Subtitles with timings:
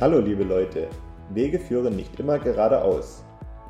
[0.00, 0.86] Hallo liebe Leute,
[1.30, 3.24] Wege führen nicht immer geradeaus.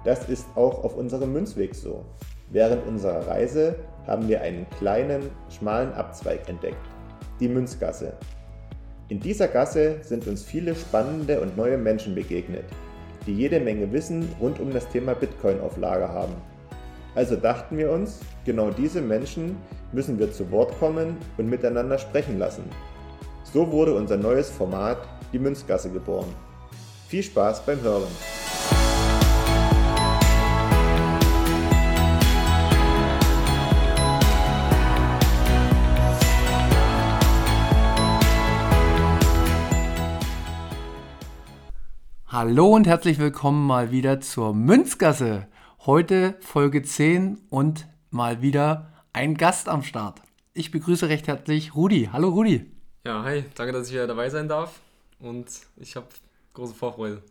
[0.05, 2.05] Das ist auch auf unserem Münzweg so.
[2.51, 6.87] Während unserer Reise haben wir einen kleinen, schmalen Abzweig entdeckt,
[7.41, 8.13] die Münzgasse.
[9.09, 12.67] In dieser Gasse sind uns viele spannende und neue Menschen begegnet,
[13.27, 16.35] die jede Menge Wissen rund um das Thema Bitcoin auf Lager haben.
[17.14, 19.57] Also dachten wir uns, genau diese Menschen
[19.93, 22.64] müssen wir zu Wort kommen und miteinander sprechen lassen.
[23.45, 24.99] So wurde unser neues Format
[25.32, 26.35] die Münzgasse geboren.
[27.09, 28.09] Viel Spaß beim Hören!
[42.27, 45.48] Hallo und herzlich willkommen mal wieder zur Münzgasse.
[45.86, 50.20] Heute Folge 10 und mal wieder ein Gast am Start.
[50.52, 52.11] Ich begrüße recht herzlich Rudi.
[52.12, 52.70] Hallo Rudi.
[53.05, 54.80] Ja, hi, danke, dass ich wieder dabei sein darf
[55.20, 56.06] und ich habe
[56.55, 57.22] große Vorfreude.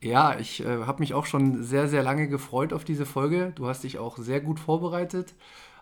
[0.00, 3.52] Ja, ich äh, habe mich auch schon sehr, sehr lange gefreut auf diese Folge.
[3.54, 5.34] Du hast dich auch sehr gut vorbereitet.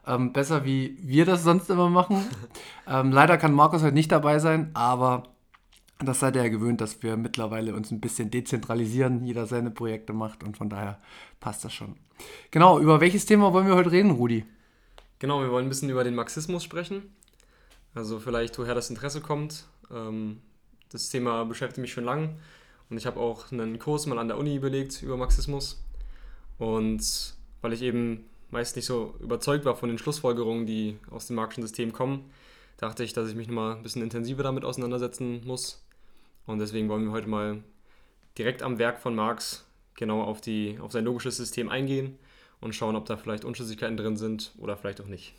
[0.07, 2.27] Ähm, besser wie wir das sonst immer machen.
[2.87, 5.25] ähm, leider kann Markus heute nicht dabei sein, aber
[5.99, 10.13] das seid ihr ja gewöhnt, dass wir mittlerweile uns ein bisschen dezentralisieren, jeder seine Projekte
[10.13, 10.99] macht und von daher
[11.41, 11.97] passt das schon.
[12.51, 14.45] Genau, über welches Thema wollen wir heute reden, Rudi?
[15.19, 17.15] Genau, wir wollen ein bisschen über den Marxismus sprechen.
[17.95, 19.65] Also vielleicht, woher das Interesse kommt.
[19.91, 20.41] Ähm,
[20.91, 22.37] das Thema beschäftigt mich schon lange
[22.91, 25.83] und ich habe auch einen Kurs mal an der Uni überlegt über Marxismus.
[26.59, 31.37] Und weil ich eben meist nicht so überzeugt war von den Schlussfolgerungen, die aus dem
[31.37, 32.31] marxischen System kommen,
[32.77, 35.85] dachte ich, dass ich mich nochmal ein bisschen intensiver damit auseinandersetzen muss.
[36.47, 37.63] Und deswegen wollen wir heute mal
[38.37, 42.19] direkt am Werk von Marx genau auf, die, auf sein logisches System eingehen
[42.61, 45.35] und schauen, ob da vielleicht Unschlüssigkeiten drin sind oder vielleicht auch nicht.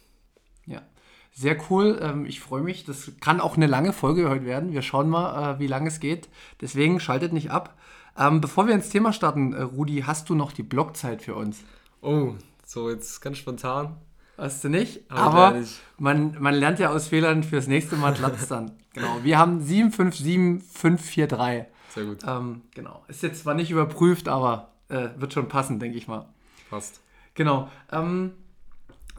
[0.67, 0.83] Ja,
[1.33, 1.99] sehr cool.
[2.01, 2.85] Ähm, ich freue mich.
[2.85, 4.73] Das kann auch eine lange Folge heute werden.
[4.73, 6.29] Wir schauen mal, äh, wie lange es geht.
[6.59, 7.77] Deswegen schaltet nicht ab.
[8.17, 11.63] Ähm, bevor wir ins Thema starten, äh, Rudi, hast du noch die Blockzeit für uns?
[12.01, 12.33] Oh,
[12.65, 13.95] so jetzt ganz spontan.
[14.37, 15.01] Hast du nicht?
[15.09, 15.61] Aber, Aber.
[15.97, 18.71] Man, man lernt ja aus Fehlern fürs nächste Mal Platz dann.
[18.93, 19.19] genau.
[19.23, 21.67] Wir haben 757543.
[21.89, 22.19] Sehr gut.
[22.25, 23.03] Ähm, genau.
[23.07, 26.27] Ist jetzt zwar nicht überprüft, aber äh, wird schon passen, denke ich mal.
[26.69, 27.01] Passt.
[27.35, 27.69] Genau.
[27.91, 28.31] Ähm,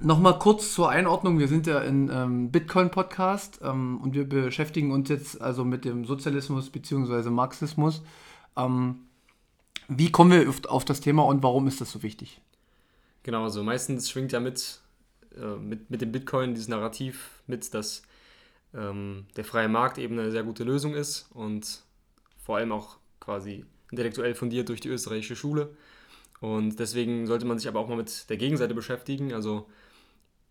[0.00, 1.38] Nochmal kurz zur Einordnung.
[1.38, 6.04] Wir sind ja in ähm, Bitcoin-Podcast ähm, und wir beschäftigen uns jetzt also mit dem
[6.04, 7.30] Sozialismus bzw.
[7.30, 8.02] Marxismus.
[8.56, 9.06] Ähm,
[9.88, 12.40] wie kommen wir auf, das Thema und warum ist das so wichtig?
[13.22, 14.80] Genau, also meistens schwingt ja mit,
[15.36, 18.02] äh, mit, mit dem Bitcoin dieses Narrativ mit, dass
[18.74, 21.82] ähm, der freie Markt eben eine sehr gute Lösung ist und
[22.42, 25.76] vor allem auch quasi intellektuell fundiert durch die österreichische Schule.
[26.40, 29.32] Und deswegen sollte man sich aber auch mal mit der Gegenseite beschäftigen.
[29.32, 29.68] Also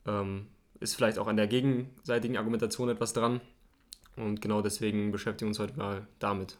[0.07, 0.47] ähm,
[0.79, 3.41] ist vielleicht auch an der gegenseitigen Argumentation etwas dran.
[4.15, 6.57] Und genau deswegen beschäftigen wir uns heute mal damit.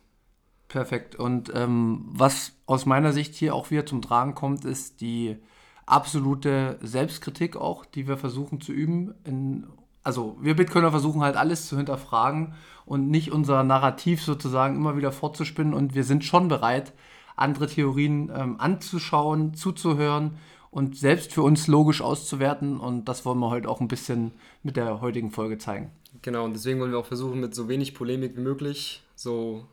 [0.67, 1.15] Perfekt.
[1.15, 5.37] Und ähm, was aus meiner Sicht hier auch wieder zum Tragen kommt, ist die
[5.85, 9.13] absolute Selbstkritik auch, die wir versuchen zu üben.
[9.25, 9.67] In,
[10.03, 12.53] also wir Bitcoiner versuchen halt alles zu hinterfragen
[12.85, 15.73] und nicht unser Narrativ sozusagen immer wieder fortzuspinnen.
[15.73, 16.93] Und wir sind schon bereit,
[17.35, 20.37] andere Theorien ähm, anzuschauen, zuzuhören
[20.71, 22.79] und selbst für uns logisch auszuwerten.
[22.79, 24.31] Und das wollen wir heute auch ein bisschen
[24.63, 25.91] mit der heutigen Folge zeigen.
[26.21, 29.65] Genau, und deswegen wollen wir auch versuchen, mit so wenig Polemik wie möglich, so,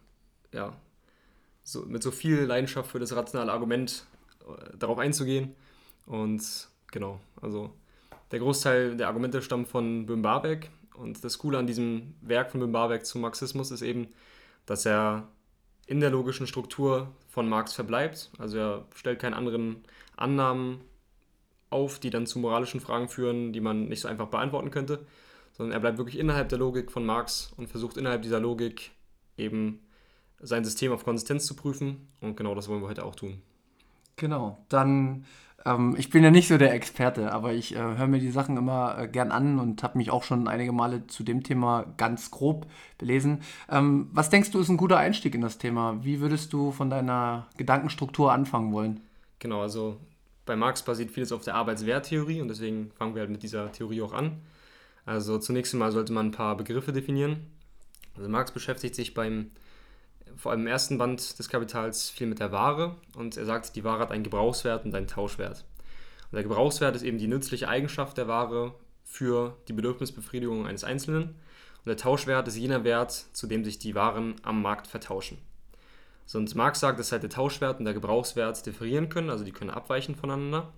[0.53, 0.77] ja,
[1.63, 4.07] so, mit so viel Leidenschaft für das rationale Argument
[4.41, 5.55] äh, darauf einzugehen.
[6.07, 7.71] Und genau, also
[8.33, 10.71] der Großteil der Argumente stammt von Böhm Barbeck.
[10.95, 14.09] Und das Coole an diesem Werk von Böhm Barbeck zum Marxismus ist eben,
[14.67, 15.29] dass er
[15.87, 18.31] in der logischen Struktur von Marx verbleibt.
[18.39, 19.85] Also er stellt keine anderen
[20.17, 20.81] Annahmen
[21.71, 25.07] auf, die dann zu moralischen Fragen führen, die man nicht so einfach beantworten könnte,
[25.53, 28.93] sondern er bleibt wirklich innerhalb der Logik von Marx und versucht innerhalb dieser Logik
[29.37, 29.81] eben
[30.41, 32.09] sein System auf Konsistenz zu prüfen.
[32.21, 33.43] Und genau das wollen wir heute auch tun.
[34.17, 35.25] Genau, dann
[35.65, 38.57] ähm, ich bin ja nicht so der Experte, aber ich äh, höre mir die Sachen
[38.57, 42.31] immer äh, gern an und habe mich auch schon einige Male zu dem Thema ganz
[42.31, 42.67] grob
[42.97, 43.41] belesen.
[43.69, 46.05] Ähm, was denkst du ist ein guter Einstieg in das Thema?
[46.05, 49.01] Wie würdest du von deiner Gedankenstruktur anfangen wollen?
[49.41, 49.99] Genau, also
[50.49, 54.03] bei Marx basiert vieles auf der Arbeitswerttheorie und deswegen fangen wir halt mit dieser Theorie
[54.03, 54.41] auch an.
[55.07, 57.47] Also zunächst einmal sollte man ein paar Begriffe definieren.
[58.17, 59.53] Also Marx beschäftigt sich beim
[60.37, 63.85] vor allem im ersten Band des Kapitals viel mit der Ware und er sagt, die
[63.85, 65.65] Ware hat einen Gebrauchswert und einen Tauschwert.
[66.31, 68.75] Und der Gebrauchswert ist eben die nützliche Eigenschaft der Ware
[69.05, 71.35] für die Bedürfnisbefriedigung eines Einzelnen
[71.79, 75.39] und der Tauschwert ist jener Wert, zu dem sich die Waren am Markt vertauschen.
[76.29, 79.71] Sonst Marx sagt, dass halt der Tauschwert und der Gebrauchswert differieren können, also die können
[79.71, 80.75] abweichen voneinander.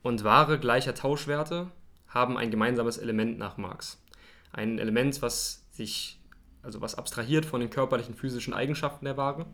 [0.00, 1.70] Und Ware gleicher Tauschwerte
[2.08, 4.02] haben ein gemeinsames Element nach Marx.
[4.50, 6.18] Ein Element, was sich
[6.62, 9.44] also was abstrahiert von den körperlichen physischen Eigenschaften der Ware.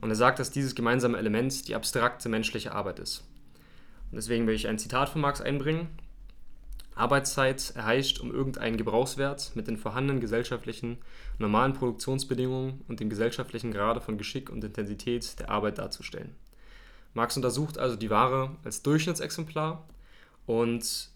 [0.00, 3.24] Und er sagt, dass dieses gemeinsame Element die abstrakte menschliche Arbeit ist.
[4.10, 5.90] Und deswegen will ich ein Zitat von Marx einbringen.
[6.98, 10.98] Arbeitszeit erheischt, um irgendeinen Gebrauchswert mit den vorhandenen gesellschaftlichen
[11.38, 16.34] normalen Produktionsbedingungen und dem gesellschaftlichen Grade von Geschick und Intensität der Arbeit darzustellen.
[17.14, 19.86] Marx untersucht also die Ware als Durchschnittsexemplar
[20.46, 21.10] und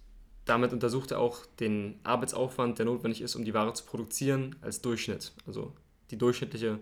[0.45, 4.81] damit untersucht er auch den Arbeitsaufwand, der notwendig ist, um die Ware zu produzieren, als
[4.81, 5.33] Durchschnitt.
[5.47, 5.73] Also
[6.11, 6.81] die durchschnittliche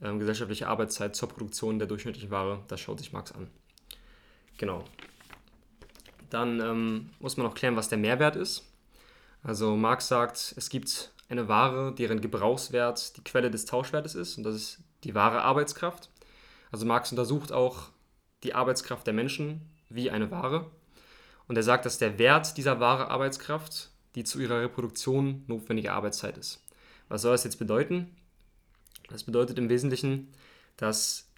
[0.00, 3.48] äh, gesellschaftliche Arbeitszeit zur Produktion der durchschnittlichen Ware, das schaut sich Marx an.
[4.58, 4.84] Genau.
[6.30, 8.66] Dann ähm, muss man noch klären, was der Mehrwert ist.
[9.42, 14.44] Also Marx sagt, es gibt eine Ware, deren Gebrauchswert die Quelle des Tauschwertes ist und
[14.44, 16.10] das ist die wahre Arbeitskraft.
[16.70, 17.88] Also Marx untersucht auch
[18.42, 20.70] die Arbeitskraft der Menschen wie eine Ware
[21.48, 26.36] und er sagt, dass der Wert dieser wahre Arbeitskraft die zu ihrer Reproduktion notwendige Arbeitszeit
[26.36, 26.62] ist.
[27.08, 28.10] Was soll das jetzt bedeuten?
[29.08, 30.28] Das bedeutet im Wesentlichen,
[30.76, 31.29] dass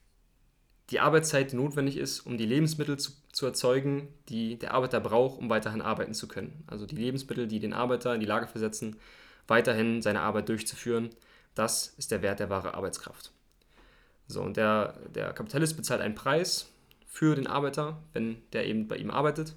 [0.92, 5.48] die Arbeitszeit notwendig ist, um die Lebensmittel zu, zu erzeugen, die der Arbeiter braucht, um
[5.48, 6.64] weiterhin arbeiten zu können.
[6.66, 8.96] Also die Lebensmittel, die den Arbeiter in die Lage versetzen,
[9.48, 11.08] weiterhin seine Arbeit durchzuführen.
[11.54, 13.32] Das ist der Wert der wahre Arbeitskraft.
[14.26, 16.70] So, und der, der Kapitalist bezahlt einen Preis
[17.06, 19.54] für den Arbeiter, wenn der eben bei ihm arbeitet.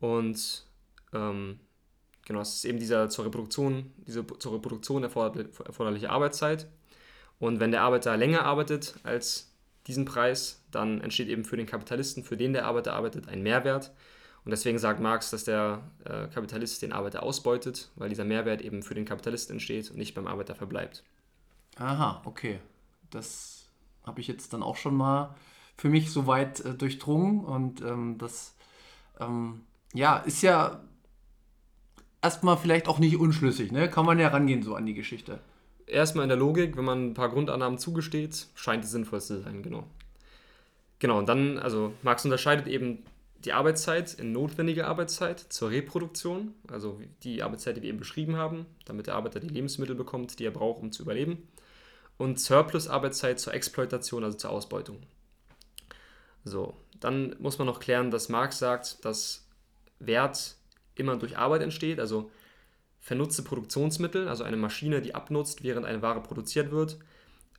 [0.00, 0.66] Und
[1.14, 1.60] ähm,
[2.26, 6.66] genau, es ist eben dieser zur Reproduktion, diese zur Reproduktion erforderliche Arbeitszeit.
[7.38, 9.47] Und wenn der Arbeiter länger arbeitet als
[9.88, 13.90] diesen Preis, dann entsteht eben für den Kapitalisten, für den der Arbeiter arbeitet, ein Mehrwert.
[14.44, 18.82] Und deswegen sagt Marx, dass der äh, Kapitalist den Arbeiter ausbeutet, weil dieser Mehrwert eben
[18.82, 21.02] für den Kapitalisten entsteht und nicht beim Arbeiter verbleibt.
[21.76, 22.60] Aha, okay.
[23.10, 23.68] Das
[24.04, 25.34] habe ich jetzt dann auch schon mal
[25.76, 28.54] für mich soweit äh, durchdrungen und ähm, das
[29.20, 29.62] ähm,
[29.94, 30.80] ja, ist ja
[32.20, 33.88] erstmal vielleicht auch nicht unschlüssig, ne?
[33.88, 35.40] Kann man ja rangehen so an die Geschichte
[35.88, 39.62] erstmal in der Logik, wenn man ein paar Grundannahmen zugesteht, scheint es sinnvoll zu sein,
[39.62, 39.84] genau.
[40.98, 43.04] Genau, und dann, also Marx unterscheidet eben
[43.44, 48.66] die Arbeitszeit in notwendige Arbeitszeit zur Reproduktion, also die Arbeitszeit, die wir eben beschrieben haben,
[48.84, 51.46] damit der Arbeiter die Lebensmittel bekommt, die er braucht, um zu überleben,
[52.16, 54.98] und Surplus-Arbeitszeit zur Exploitation, also zur Ausbeutung.
[56.44, 59.46] So, dann muss man noch klären, dass Marx sagt, dass
[60.00, 60.56] Wert
[60.96, 62.30] immer durch Arbeit entsteht, also
[63.08, 66.98] vernutzte Produktionsmittel, also eine Maschine, die abnutzt, während eine Ware produziert wird,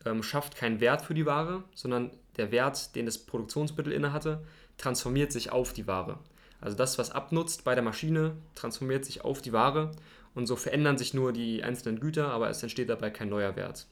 [0.06, 4.44] ähm, schafft keinen Wert für die Ware, sondern der Wert, den das Produktionsmittel innehatte,
[4.78, 6.19] transformiert sich auf die Ware.
[6.62, 9.90] Also das, was abnutzt bei der Maschine, transformiert sich auf die Ware
[10.36, 13.88] und so verändern sich nur die einzelnen Güter, aber es entsteht dabei kein neuer Wert.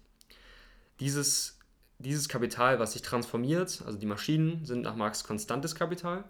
[1.00, 1.58] Dieses,
[1.98, 6.24] dieses Kapital, was sich transformiert, also die Maschinen, sind nach Marx konstantes Kapital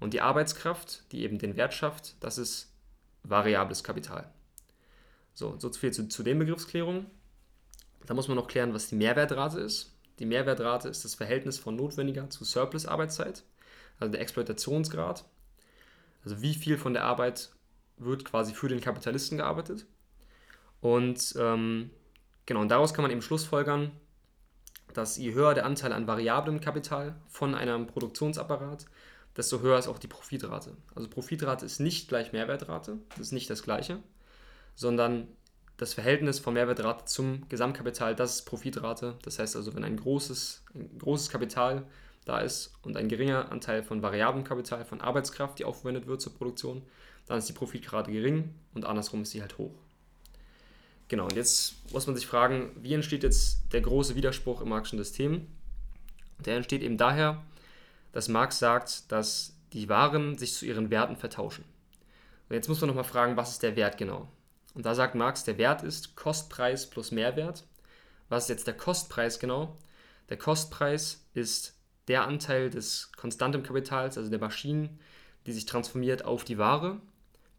[0.00, 2.72] und die Arbeitskraft, die eben den Wert schafft, das ist
[3.22, 4.32] variables Kapital.
[5.34, 7.06] So, so viel zu, zu den Begriffsklärungen.
[8.06, 9.94] Da muss man noch klären, was die Mehrwertrate ist.
[10.18, 13.44] Die Mehrwertrate ist das Verhältnis von notwendiger zu Surplus-Arbeitszeit,
[13.98, 15.24] also der Exploitationsgrad.
[16.24, 17.50] Also wie viel von der Arbeit
[17.96, 19.86] wird quasi für den Kapitalisten gearbeitet.
[20.80, 21.90] Und ähm,
[22.46, 23.92] genau, und daraus kann man eben schlussfolgern,
[24.92, 28.86] dass je höher der Anteil an variablem Kapital von einem Produktionsapparat,
[29.36, 30.76] desto höher ist auch die Profitrate.
[30.94, 34.02] Also Profitrate ist nicht gleich Mehrwertrate, das ist nicht das gleiche
[34.74, 35.28] sondern
[35.76, 39.18] das Verhältnis von Mehrwertrate zum Gesamtkapital, das ist Profitrate.
[39.22, 41.84] Das heißt also, wenn ein großes, ein großes Kapital
[42.24, 46.34] da ist und ein geringer Anteil von variablem Kapital, von Arbeitskraft, die aufgewendet wird zur
[46.34, 46.82] Produktion,
[47.26, 49.74] dann ist die Profitrate gering und andersrum ist sie halt hoch.
[51.08, 54.98] Genau, und jetzt muss man sich fragen, wie entsteht jetzt der große Widerspruch im Marxischen
[54.98, 55.46] System?
[56.38, 57.42] Der entsteht eben daher,
[58.12, 61.64] dass Marx sagt, dass die Waren sich zu ihren Werten vertauschen.
[62.48, 64.28] Und jetzt muss man nochmal fragen, was ist der Wert genau?
[64.74, 67.64] Und da sagt Marx, der Wert ist Kostpreis plus Mehrwert.
[68.28, 69.76] Was ist jetzt der Kostpreis genau?
[70.28, 71.74] Der Kostpreis ist
[72.08, 74.98] der Anteil des konstanten Kapitals, also der Maschinen,
[75.46, 77.00] die sich transformiert auf die Ware,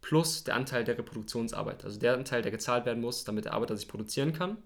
[0.01, 3.77] plus der Anteil der Reproduktionsarbeit, also der Anteil, der gezahlt werden muss, damit der Arbeiter
[3.77, 4.58] sich produzieren kann.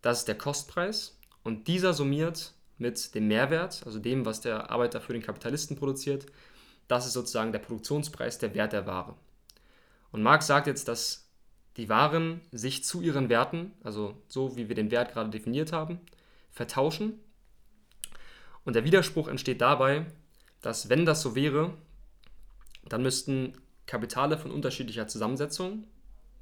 [0.00, 5.00] Das ist der Kostpreis und dieser summiert mit dem Mehrwert, also dem, was der Arbeiter
[5.00, 6.26] für den Kapitalisten produziert.
[6.86, 9.16] Das ist sozusagen der Produktionspreis, der Wert der Ware.
[10.12, 11.27] Und Marx sagt jetzt, dass
[11.78, 16.00] die Waren sich zu ihren Werten, also so wie wir den Wert gerade definiert haben,
[16.50, 17.20] vertauschen.
[18.64, 20.06] Und der Widerspruch entsteht dabei,
[20.60, 21.72] dass wenn das so wäre,
[22.84, 23.54] dann müssten
[23.86, 25.84] Kapitale von unterschiedlicher Zusammensetzung,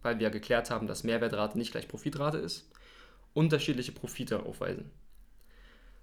[0.02, 2.70] weil wir geklärt haben, dass Mehrwertrate nicht gleich Profitrate ist,
[3.34, 4.90] unterschiedliche Profite aufweisen.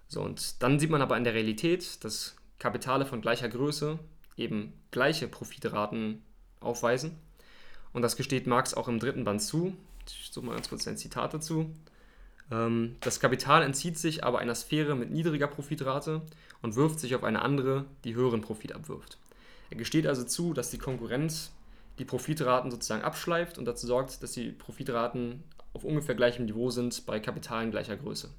[0.07, 3.97] So, und dann sieht man aber in der Realität, dass Kapitale von gleicher Größe
[4.37, 6.21] eben gleiche Profitraten
[6.59, 7.17] aufweisen
[7.93, 9.75] und das gesteht Marx auch im dritten Band zu.
[10.07, 11.71] Ich suche mal ganz kurz ein Zitat dazu.
[12.51, 16.21] Ähm, das Kapital entzieht sich aber einer Sphäre mit niedriger Profitrate
[16.61, 19.17] und wirft sich auf eine andere, die höheren Profit abwirft.
[19.69, 21.51] Er gesteht also zu, dass die Konkurrenz
[21.99, 27.05] die Profitraten sozusagen abschleift und dazu sorgt, dass die Profitraten auf ungefähr gleichem Niveau sind
[27.05, 28.29] bei Kapitalen gleicher Größe.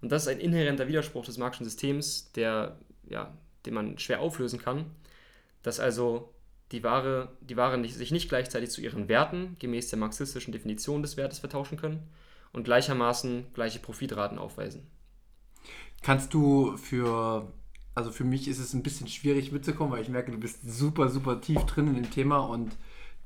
[0.00, 3.34] Und das ist ein inhärenter Widerspruch des marxischen Systems, der, ja,
[3.66, 4.86] den man schwer auflösen kann,
[5.62, 6.32] dass also
[6.72, 11.02] die Ware, die Ware nicht, sich nicht gleichzeitig zu ihren Werten gemäß der marxistischen Definition
[11.02, 12.02] des Wertes vertauschen können
[12.52, 14.86] und gleichermaßen gleiche Profitraten aufweisen.
[16.02, 17.52] Kannst du für,
[17.94, 21.08] also für mich ist es ein bisschen schwierig mitzukommen, weil ich merke, du bist super,
[21.08, 22.76] super tief drin in dem Thema und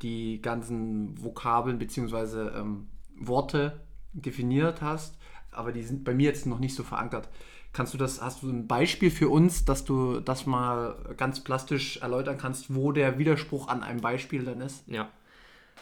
[0.02, 2.58] die ganzen Vokabeln bzw.
[2.58, 3.80] Ähm, Worte
[4.12, 5.18] definiert hast,
[5.50, 7.28] aber die sind bei mir jetzt noch nicht so verankert.
[7.74, 11.96] Kannst du das, hast du ein Beispiel für uns, dass du das mal ganz plastisch
[11.96, 14.84] erläutern kannst, wo der Widerspruch an einem Beispiel dann ist?
[14.86, 15.10] Ja.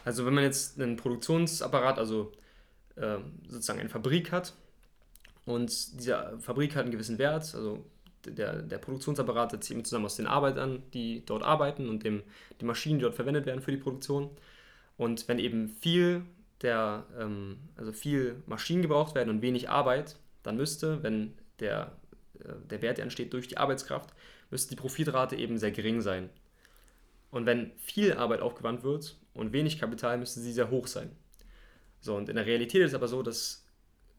[0.03, 2.33] Also wenn man jetzt einen Produktionsapparat, also
[2.97, 4.55] äh, sozusagen eine Fabrik hat
[5.45, 7.85] und diese Fabrik hat einen gewissen Wert, also
[8.25, 12.23] der, der Produktionsapparat setzt sich zusammen aus den Arbeitern, die dort arbeiten und dem,
[12.59, 14.31] die Maschinen, die dort verwendet werden für die Produktion.
[14.97, 16.23] Und wenn eben viel
[16.63, 21.93] der, ähm, also viel Maschinen gebraucht werden und wenig Arbeit, dann müsste, wenn der,
[22.41, 24.11] äh, der Wert entsteht durch die Arbeitskraft,
[24.51, 26.31] müsste die Profitrate eben sehr gering sein.
[27.31, 31.11] Und wenn viel Arbeit aufgewandt wird und wenig Kapital, müsste sie sehr hoch sein.
[32.01, 33.65] So, und in der Realität ist es aber so, dass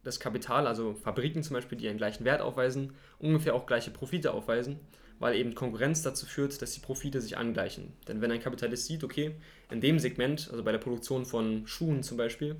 [0.04, 4.34] das Kapital, also Fabriken zum Beispiel, die einen gleichen Wert aufweisen, ungefähr auch gleiche Profite
[4.34, 4.80] aufweisen,
[5.20, 7.94] weil eben Konkurrenz dazu führt, dass die Profite sich angleichen.
[8.08, 9.36] Denn wenn ein Kapitalist sieht, okay,
[9.70, 12.56] in dem Segment, also bei der Produktion von Schuhen zum Beispiel,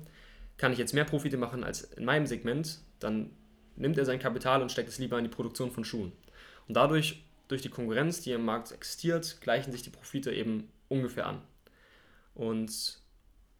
[0.56, 3.30] kann ich jetzt mehr Profite machen als in meinem Segment, dann
[3.76, 6.12] nimmt er sein Kapital und steckt es lieber in die Produktion von Schuhen.
[6.68, 11.26] Und dadurch, durch die Konkurrenz, die im Markt existiert, gleichen sich die Profite eben ungefähr
[11.26, 11.42] an.
[12.34, 13.00] Und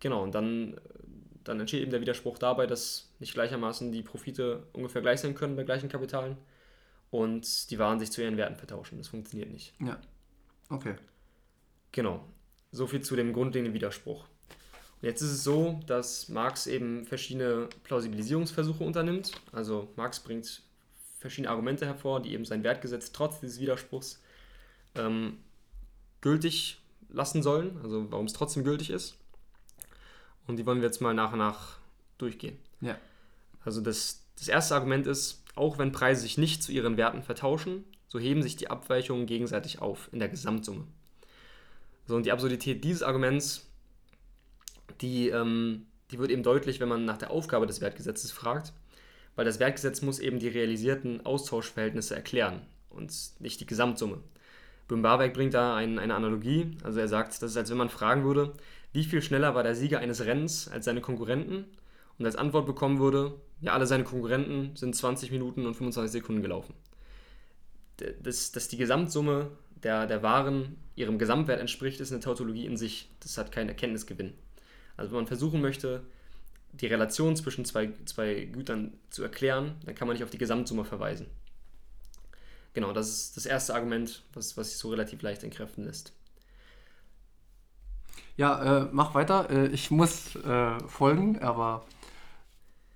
[0.00, 0.80] genau, und dann,
[1.44, 5.56] dann entsteht eben der Widerspruch dabei, dass nicht gleichermaßen die Profite ungefähr gleich sein können
[5.56, 6.36] bei gleichen Kapitalen
[7.10, 8.98] und die Waren sich zu ihren Werten vertauschen.
[8.98, 9.74] Das funktioniert nicht.
[9.80, 10.00] Ja.
[10.68, 10.96] Okay.
[11.92, 12.24] Genau.
[12.72, 14.26] So viel zu dem grundlegenden Widerspruch.
[15.04, 19.32] Jetzt ist es so, dass Marx eben verschiedene Plausibilisierungsversuche unternimmt.
[19.52, 20.62] Also Marx bringt
[21.18, 24.22] verschiedene Argumente hervor, die eben sein Wertgesetz trotz dieses Widerspruchs
[24.94, 25.36] ähm,
[26.22, 26.80] gültig
[27.10, 29.18] lassen sollen, also warum es trotzdem gültig ist.
[30.46, 31.76] Und die wollen wir jetzt mal nach und nach
[32.16, 32.56] durchgehen.
[32.80, 32.96] Ja.
[33.62, 37.84] Also das, das erste Argument ist, auch wenn Preise sich nicht zu ihren Werten vertauschen,
[38.08, 40.86] so heben sich die Abweichungen gegenseitig auf in der Gesamtsumme.
[42.06, 43.66] So, und die Absurdität dieses Arguments
[45.00, 48.72] die, ähm, die wird eben deutlich, wenn man nach der Aufgabe des Wertgesetzes fragt,
[49.36, 54.20] weil das Wertgesetz muss eben die realisierten Austauschverhältnisse erklären und nicht die Gesamtsumme.
[54.88, 58.24] Böhm-Barwerk bringt da ein, eine Analogie, also er sagt, das ist, als wenn man fragen
[58.24, 58.52] würde,
[58.92, 61.64] wie viel schneller war der Sieger eines Rennens als seine Konkurrenten
[62.18, 66.42] und als Antwort bekommen würde, ja, alle seine Konkurrenten sind 20 Minuten und 25 Sekunden
[66.42, 66.74] gelaufen.
[68.22, 69.50] Dass, dass die Gesamtsumme
[69.82, 73.10] der, der Waren ihrem Gesamtwert entspricht, ist eine Tautologie in sich.
[73.20, 74.34] Das hat keinen Erkenntnisgewinn.
[74.96, 76.02] Also wenn man versuchen möchte,
[76.72, 80.84] die Relation zwischen zwei, zwei Gütern zu erklären, dann kann man nicht auf die Gesamtsumme
[80.84, 81.26] verweisen.
[82.72, 86.12] Genau, das ist das erste Argument, was, was sich so relativ leicht entkräften lässt.
[88.36, 89.48] Ja, äh, mach weiter.
[89.50, 91.84] Äh, ich muss äh, folgen, aber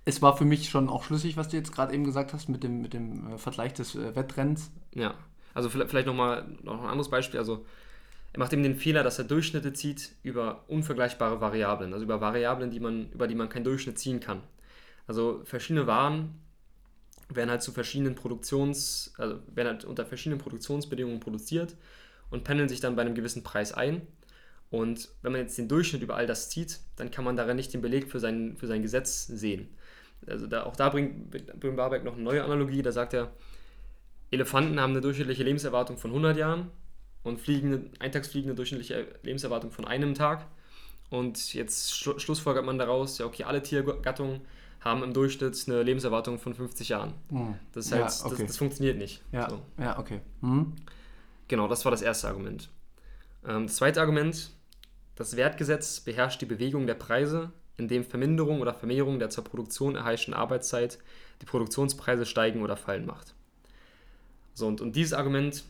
[0.03, 2.63] es war für mich schon auch schlüssig, was du jetzt gerade eben gesagt hast mit
[2.63, 4.69] dem, mit dem äh, Vergleich des äh, Wettrenns.
[4.93, 5.13] Ja,
[5.53, 7.39] also vielleicht nochmal noch ein anderes Beispiel.
[7.39, 7.65] Also
[8.33, 12.69] er macht eben den Fehler, dass er Durchschnitte zieht über unvergleichbare Variablen, also über Variablen,
[12.69, 14.41] die man, über die man keinen Durchschnitt ziehen kann.
[15.07, 16.39] Also verschiedene Waren
[17.29, 21.75] werden halt zu verschiedenen Produktions, also werden halt unter verschiedenen Produktionsbedingungen produziert
[22.29, 24.01] und pendeln sich dann bei einem gewissen Preis ein.
[24.69, 27.73] Und wenn man jetzt den Durchschnitt über all das zieht, dann kann man darin nicht
[27.73, 29.69] den Beleg für sein, für sein Gesetz sehen.
[30.27, 33.31] Also da, auch da bringt Böhm-Barbeck noch eine neue Analogie, da sagt er,
[34.31, 36.69] Elefanten haben eine durchschnittliche Lebenserwartung von 100 Jahren
[37.23, 40.45] und fliegende, eintagsfliegende durchschnittliche Lebenserwartung von einem Tag.
[41.09, 44.41] Und jetzt schlu schlussfolgert man daraus, ja, okay, alle Tiergattungen
[44.79, 47.13] haben im Durchschnitt eine Lebenserwartung von 50 Jahren.
[47.29, 47.55] Hm.
[47.73, 48.37] Das, heißt, ja, okay.
[48.37, 49.21] das, das, funktioniert nicht.
[49.31, 49.61] Ja, so.
[49.77, 50.21] ja okay.
[50.41, 50.73] Hm.
[51.47, 52.69] Genau, das war das erste Argument.
[53.45, 54.51] Ähm, das zweite Argument,
[55.15, 60.33] das Wertgesetz beherrscht die Bewegung der Preise, indem Verminderung oder Vermehrung der zur Produktion erheischten
[60.33, 60.99] Arbeitszeit
[61.41, 63.33] die Produktionspreise steigen oder fallen macht.
[64.53, 65.63] So, und, und dieses Argument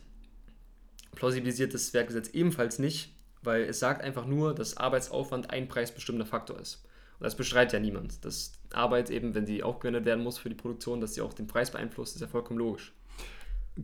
[1.12, 6.58] plausibilisiert das Werkgesetz ebenfalls nicht, weil es sagt einfach nur, dass Arbeitsaufwand ein preisbestimmender Faktor
[6.58, 6.84] ist.
[7.18, 8.24] Und das bestreitet ja niemand.
[8.24, 11.46] Dass Arbeit eben, wenn sie aufgewendet werden muss für die Produktion, dass sie auch den
[11.46, 12.94] Preis beeinflusst, ist ja vollkommen logisch.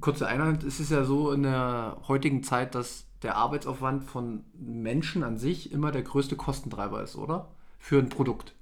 [0.00, 5.22] Kurze Einheit, es ist ja so in der heutigen Zeit, dass der Arbeitsaufwand von Menschen
[5.22, 7.48] an sich immer der größte Kostentreiber ist, oder?
[7.78, 8.54] Für ein Produkt.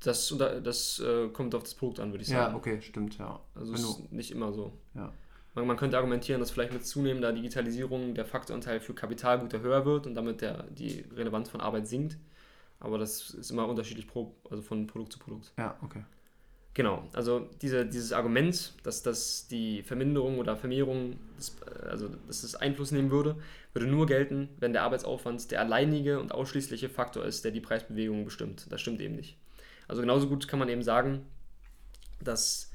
[0.00, 2.52] Das, das äh, kommt auf das Produkt an, würde ich sagen.
[2.52, 3.40] Ja, okay, stimmt, ja.
[3.54, 4.72] Also ist nicht immer so.
[4.94, 5.12] Ja.
[5.54, 10.14] Man, könnte argumentieren, dass vielleicht mit zunehmender Digitalisierung der Faktoranteil für Kapitalgüter höher wird und
[10.14, 12.16] damit der, die Relevanz von Arbeit sinkt.
[12.80, 15.52] Aber das ist immer unterschiedlich pro, also von Produkt zu Produkt.
[15.58, 16.04] Ja, okay.
[16.74, 21.56] Genau, also diese, dieses Argument, dass das die Verminderung oder Vermehrung, des,
[21.90, 23.34] also dass es Einfluss nehmen würde,
[23.72, 28.24] würde nur gelten, wenn der Arbeitsaufwand der alleinige und ausschließliche Faktor ist, der die Preisbewegung
[28.24, 28.70] bestimmt.
[28.70, 29.36] Das stimmt eben nicht.
[29.88, 31.26] Also genauso gut kann man eben sagen,
[32.20, 32.70] dass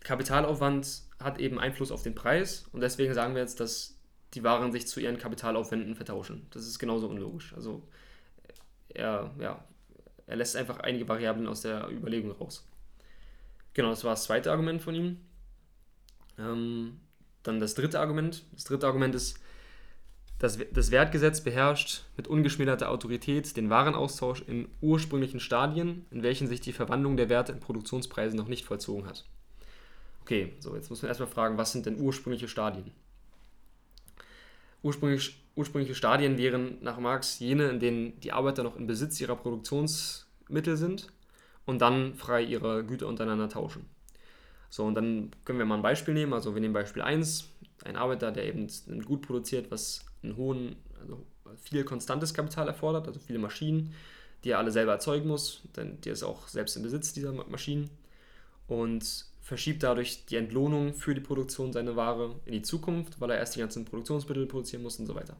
[0.00, 3.98] Kapitalaufwand hat eben Einfluss auf den Preis und deswegen sagen wir jetzt, dass
[4.34, 6.46] die Waren sich zu ihren Kapitalaufwänden vertauschen.
[6.50, 7.52] Das ist genauso unlogisch.
[7.54, 7.86] Also
[8.88, 9.64] er, ja,
[10.26, 12.66] er lässt einfach einige Variablen aus der Überlegung raus.
[13.74, 15.20] Genau, das war das zweite Argument von ihm.
[16.38, 17.00] Ähm,
[17.42, 18.44] dann das dritte Argument.
[18.52, 19.38] Das dritte Argument ist,
[20.38, 26.60] dass das Wertgesetz beherrscht mit ungeschmälterter Autorität den Warenaustausch in ursprünglichen Stadien, in welchen sich
[26.60, 29.24] die Verwandlung der Werte in Produktionspreisen noch nicht vollzogen hat.
[30.22, 32.92] Okay, so jetzt muss man erstmal fragen, was sind denn ursprüngliche Stadien?
[34.82, 39.36] Ursprünglich, ursprüngliche Stadien wären nach Marx jene, in denen die Arbeiter noch in Besitz ihrer
[39.36, 41.12] Produktionsmittel sind
[41.66, 43.84] und dann frei ihre Güter untereinander tauschen.
[44.70, 46.32] So, und dann können wir mal ein Beispiel nehmen.
[46.32, 47.48] Also wir nehmen Beispiel 1,
[47.84, 51.26] ein Arbeiter, der eben ein Gut produziert, was einen hohen, also
[51.56, 53.92] viel konstantes Kapital erfordert, also viele Maschinen,
[54.44, 57.90] die er alle selber erzeugen muss, denn der ist auch selbst im Besitz dieser Maschinen
[58.66, 63.38] und verschiebt dadurch die Entlohnung für die Produktion seiner Ware in die Zukunft, weil er
[63.38, 65.36] erst die ganzen Produktionsmittel produzieren muss und so weiter.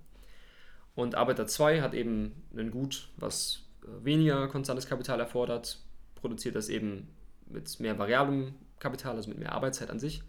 [0.95, 3.63] Und Arbeiter 2 hat eben ein Gut, was
[4.03, 5.79] weniger konstantes Kapital erfordert,
[6.17, 7.09] produziert das eben
[7.47, 10.23] mit mehr variablem Kapital, also mit mehr Arbeitszeit an sich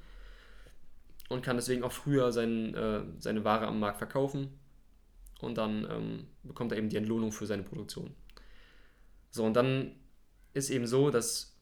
[1.30, 4.60] und kann deswegen auch früher sein, äh, seine Ware am Markt verkaufen
[5.42, 8.14] und dann ähm, bekommt er eben die Entlohnung für seine Produktion.
[9.32, 9.96] So, und dann
[10.54, 11.53] ist eben so, dass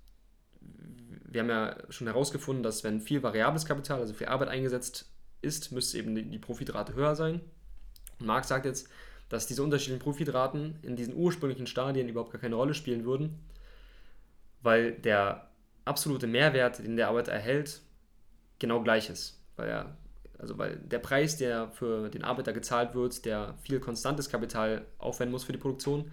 [1.31, 5.09] wir haben ja schon herausgefunden, dass wenn viel variables Kapital, also viel Arbeit eingesetzt
[5.41, 7.39] ist, müsste eben die, Profitrate höher sein.
[8.19, 8.89] Und Marx sagt jetzt,
[9.29, 13.39] dass diese unterschiedlichen Profitraten in diesen ursprünglichen Stadien überhaupt gar keine Rolle spielen würden,
[14.61, 15.49] weil der
[15.85, 17.81] absolute Mehrwert, den der Arbeiter erhält,
[18.59, 19.41] genau gleich ist.
[19.55, 19.97] Weil, er,
[20.37, 25.31] also weil der Preis, der für den Arbeiter gezahlt wird, der viel konstantes Kapital aufwenden
[25.31, 26.11] muss für die Produktion,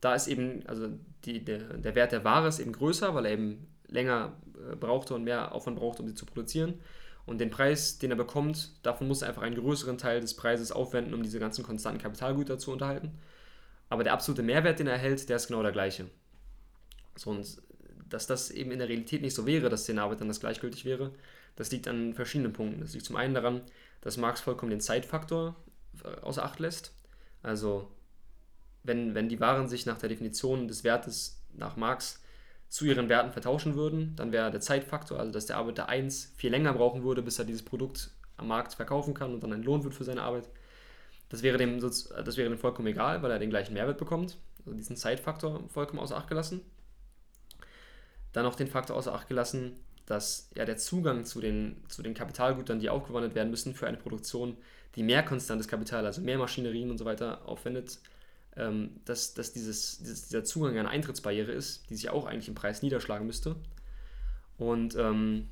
[0.00, 0.88] da ist eben, also
[1.24, 4.32] die, der, der Wert der Ware ist eben größer, weil er eben länger
[4.70, 6.80] äh, brauchte und mehr Aufwand braucht, um sie zu produzieren.
[7.26, 10.72] Und den Preis, den er bekommt, davon muss er einfach einen größeren Teil des Preises
[10.72, 13.12] aufwenden, um diese ganzen konstanten Kapitalgüter zu unterhalten.
[13.88, 16.06] Aber der absolute Mehrwert, den er erhält, der ist genau der gleiche.
[17.16, 17.62] So, und
[18.08, 21.12] dass das eben in der Realität nicht so wäre, dass den Arbeitern das gleichgültig wäre,
[21.56, 22.80] das liegt an verschiedenen Punkten.
[22.80, 23.62] Das liegt zum einen daran,
[24.00, 25.56] dass Marx vollkommen den Zeitfaktor
[26.04, 26.92] äh, außer Acht lässt.
[27.42, 27.90] Also
[28.82, 32.22] wenn, wenn die Waren sich nach der Definition des Wertes nach Marx
[32.74, 36.50] zu ihren Werten vertauschen würden, dann wäre der Zeitfaktor, also dass der Arbeiter 1 viel
[36.50, 39.94] länger brauchen würde, bis er dieses Produkt am Markt verkaufen kann und dann entlohnt wird
[39.94, 40.48] für seine Arbeit.
[41.28, 44.38] Das wäre, dem, das wäre dem vollkommen egal, weil er den gleichen Mehrwert bekommt.
[44.58, 46.62] Also diesen Zeitfaktor vollkommen außer Acht gelassen.
[48.32, 52.14] Dann noch den Faktor außer Acht gelassen, dass ja der Zugang zu den, zu den
[52.14, 54.56] Kapitalgütern, die aufgewandelt werden müssen für eine Produktion,
[54.96, 58.00] die mehr konstantes Kapital, also mehr Maschinerien und so weiter aufwendet,
[58.56, 62.54] ähm, dass, dass dieses, dieses, dieser Zugang eine Eintrittsbarriere ist, die sich auch eigentlich im
[62.54, 63.56] Preis niederschlagen müsste.
[64.56, 65.48] Und ähm,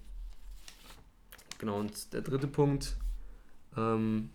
[1.58, 2.96] genau, und der dritte Punkt,
[3.76, 4.30] ähm,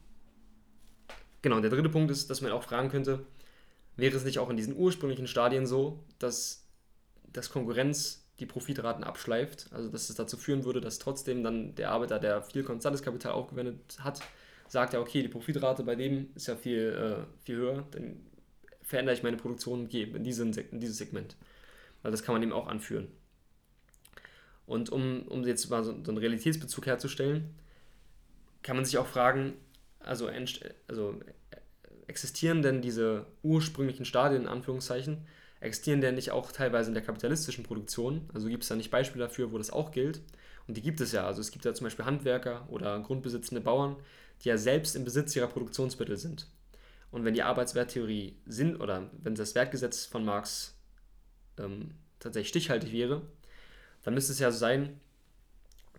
[1.41, 3.25] genau, der dritte Punkt ist, dass man auch fragen könnte,
[3.95, 6.65] wäre es nicht auch in diesen ursprünglichen Stadien so, dass,
[7.33, 9.67] dass Konkurrenz die Profitraten abschleift.
[9.71, 13.31] Also dass es dazu führen würde, dass trotzdem dann der Arbeiter, der viel konstantes Kapital
[13.31, 14.21] aufgewendet hat,
[14.67, 16.89] sagt ja, okay, die Profitrate bei dem ist ja viel,
[17.23, 18.26] äh, viel höher, dann
[18.87, 21.35] verändere ich meine Produktion und gehe in, diesen, in dieses Segment.
[22.01, 23.09] Also das kann man eben auch anführen.
[24.65, 27.53] Und um, um jetzt mal so, so einen Realitätsbezug herzustellen,
[28.63, 29.53] kann man sich auch fragen,
[29.99, 30.29] also,
[30.87, 31.19] also
[32.07, 35.25] existieren denn diese ursprünglichen Stadien in Anführungszeichen
[35.59, 38.29] existieren denn nicht auch teilweise in der kapitalistischen Produktion?
[38.33, 40.21] Also gibt es da nicht Beispiele dafür, wo das auch gilt?
[40.67, 41.25] Und die gibt es ja.
[41.25, 43.95] Also es gibt ja zum Beispiel Handwerker oder grundbesitzende Bauern,
[44.43, 46.47] die ja selbst im Besitz ihrer Produktionsmittel sind.
[47.11, 50.77] Und wenn die Arbeitswerttheorie Sinn oder wenn das Wertgesetz von Marx
[51.57, 53.21] ähm, tatsächlich stichhaltig wäre,
[54.03, 54.99] dann müsste es ja so sein,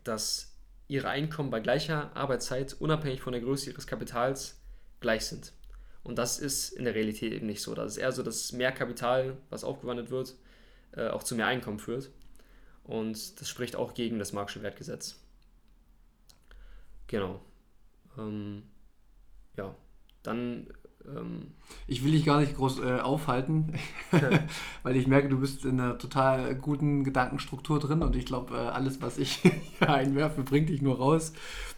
[0.05, 4.61] dass ihre Einkommen bei gleicher Arbeitszeit unabhängig von der Größe ihres Kapitals
[5.01, 5.53] gleich sind.
[6.03, 7.75] Und das ist in der Realität eben nicht so.
[7.75, 10.37] Das ist eher so, dass mehr Kapital, was aufgewandelt wird,
[10.93, 12.11] äh, auch zu mehr Einkommen führt.
[12.85, 15.23] Und das spricht auch gegen das Marxische Wertgesetz.
[17.07, 17.45] Genau.
[18.17, 18.63] Ähm,
[19.57, 19.75] ja,
[20.23, 20.69] dann
[21.07, 21.49] Ähm,
[21.87, 23.75] ich will dich gar nicht groß äh, aufhalten,
[24.83, 28.59] weil ich merke, du bist in einer total guten Gedankenstruktur drin und ich glaube, äh,
[28.59, 29.43] alles, was ich
[29.79, 31.33] hier einwerfe, bringt dich nur raus.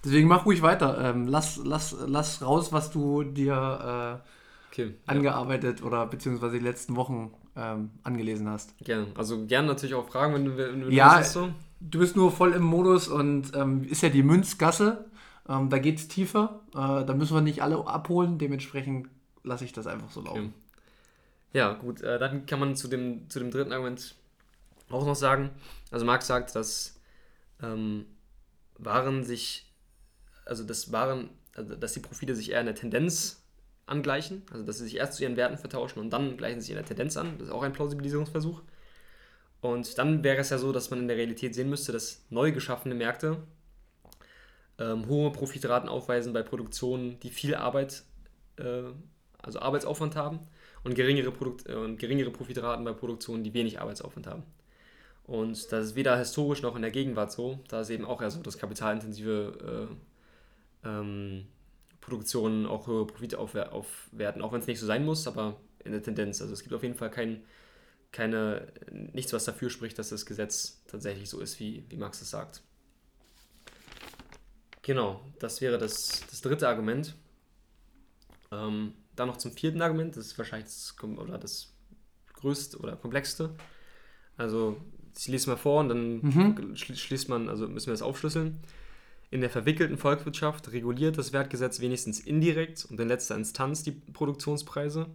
[0.04, 0.98] Deswegen mach ruhig weiter.
[1.02, 5.87] Ähm, lass, lass, lass raus, was du dir äh, okay, angearbeitet ja.
[5.87, 8.76] oder beziehungsweise die letzten Wochen ähm, angelesen hast.
[8.78, 9.09] Gerne.
[9.16, 11.50] Also gerne natürlich auch Fragen, wenn du, wenn du ja, so.
[11.80, 15.10] du bist nur voll im Modus und ähm, ist ja die Münzgasse.
[15.50, 16.60] Ähm, da es tiefer.
[16.72, 18.38] Äh, da müssen wir nicht alle abholen.
[18.38, 19.08] Dementsprechend
[19.42, 20.54] lasse ich das einfach so laufen.
[20.54, 21.58] Okay.
[21.58, 22.02] Ja, gut.
[22.02, 24.14] Äh, dann kann man zu dem, zu dem dritten Argument
[24.90, 25.50] auch noch sagen.
[25.90, 27.00] Also Marx sagt, dass
[27.62, 28.06] ähm,
[28.78, 29.70] Waren sich,
[30.44, 33.42] also das Waren, also dass die Profite sich eher in der Tendenz
[33.86, 36.70] angleichen, also dass sie sich erst zu ihren Werten vertauschen und dann gleichen sie sich
[36.70, 37.38] in der Tendenz an.
[37.38, 38.62] Das ist auch ein Plausibilisierungsversuch.
[39.60, 42.52] Und dann wäre es ja so, dass man in der Realität sehen müsste, dass neu
[42.52, 43.42] geschaffene Märkte
[44.80, 48.02] ähm, hohe Profitraten aufweisen bei Produktionen, die viel Arbeit,
[48.56, 48.82] äh,
[49.38, 50.40] also Arbeitsaufwand haben
[50.82, 54.42] und geringere, Produkt äh, und geringere Profitraten bei Produktionen, die wenig Arbeitsaufwand haben.
[55.24, 57.60] Und das ist weder historisch noch in der Gegenwart so.
[57.68, 59.88] Da ist eben auch eher so, dass kapitalintensive
[60.84, 61.46] äh, ähm,
[62.00, 66.02] Produktionen auch höhere Profite aufwerten, auch wenn es nicht so sein muss, aber in der
[66.02, 66.40] Tendenz.
[66.40, 67.44] Also es gibt auf jeden Fall kein,
[68.12, 72.30] keine, nichts, was dafür spricht, dass das Gesetz tatsächlich so ist, wie, wie Max es
[72.30, 72.62] sagt.
[74.82, 77.14] Genau, das wäre das, das dritte Argument.
[78.50, 81.72] Ähm, dann noch zum vierten Argument, das ist wahrscheinlich das, oder das
[82.34, 83.54] größte oder komplexste.
[84.36, 84.80] Also,
[85.16, 86.76] ich lese mal vor und dann mhm.
[86.76, 88.60] schließt man, also müssen wir das aufschlüsseln.
[89.30, 95.06] In der verwickelten Volkswirtschaft reguliert das Wertgesetz wenigstens indirekt und in letzter Instanz die Produktionspreise,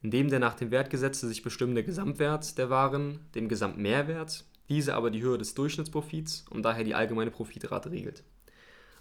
[0.00, 5.22] indem der nach dem Wertgesetz sich bestimmende Gesamtwert der Waren dem Gesamtmehrwert, diese aber die
[5.22, 8.22] Höhe des Durchschnittsprofits und daher die allgemeine Profitrate regelt.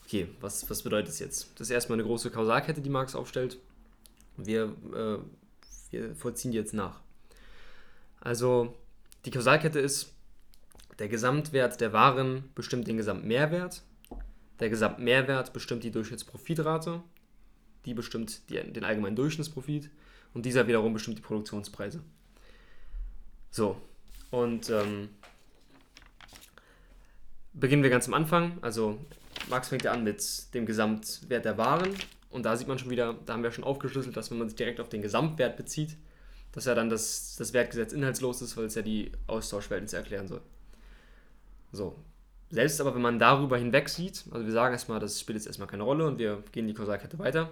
[0.08, 1.52] Okay, was, was bedeutet das jetzt?
[1.56, 3.58] Das ist erstmal eine große Kausalkette, die Marx aufstellt.
[4.38, 5.18] Wir, äh,
[5.92, 7.02] wir vollziehen die jetzt nach.
[8.22, 8.74] Also,
[9.26, 10.14] die Kausalkette ist,
[10.98, 13.84] der Gesamtwert der Waren bestimmt den Gesamtmehrwert.
[14.62, 17.04] Der Gesamtmehrwert bestimmt die Durchschnittsprofitrate.
[17.86, 19.90] Die bestimmt die, den allgemeinen Durchschnittsprofit.
[20.34, 22.02] Und dieser wiederum bestimmt die Produktionspreise.
[23.52, 23.76] So,
[24.32, 25.10] und ähm,
[27.52, 28.58] beginnen wir ganz am Anfang.
[28.62, 28.98] Also
[29.50, 31.96] Max fängt ja an mit dem Gesamtwert der Waren.
[32.30, 34.58] Und da sieht man schon wieder, da haben wir schon aufgeschlüsselt, dass wenn man sich
[34.58, 35.96] direkt auf den Gesamtwert bezieht,
[36.52, 40.42] dass ja dann das, das Wertgesetz inhaltslos ist, weil es ja die Austauschverhältnisse erklären soll.
[41.72, 41.96] So.
[42.50, 45.68] Selbst aber, wenn man darüber hinweg sieht, also wir sagen erstmal, das spielt jetzt erstmal
[45.68, 47.50] keine Rolle und wir gehen die Kausalkette weiter,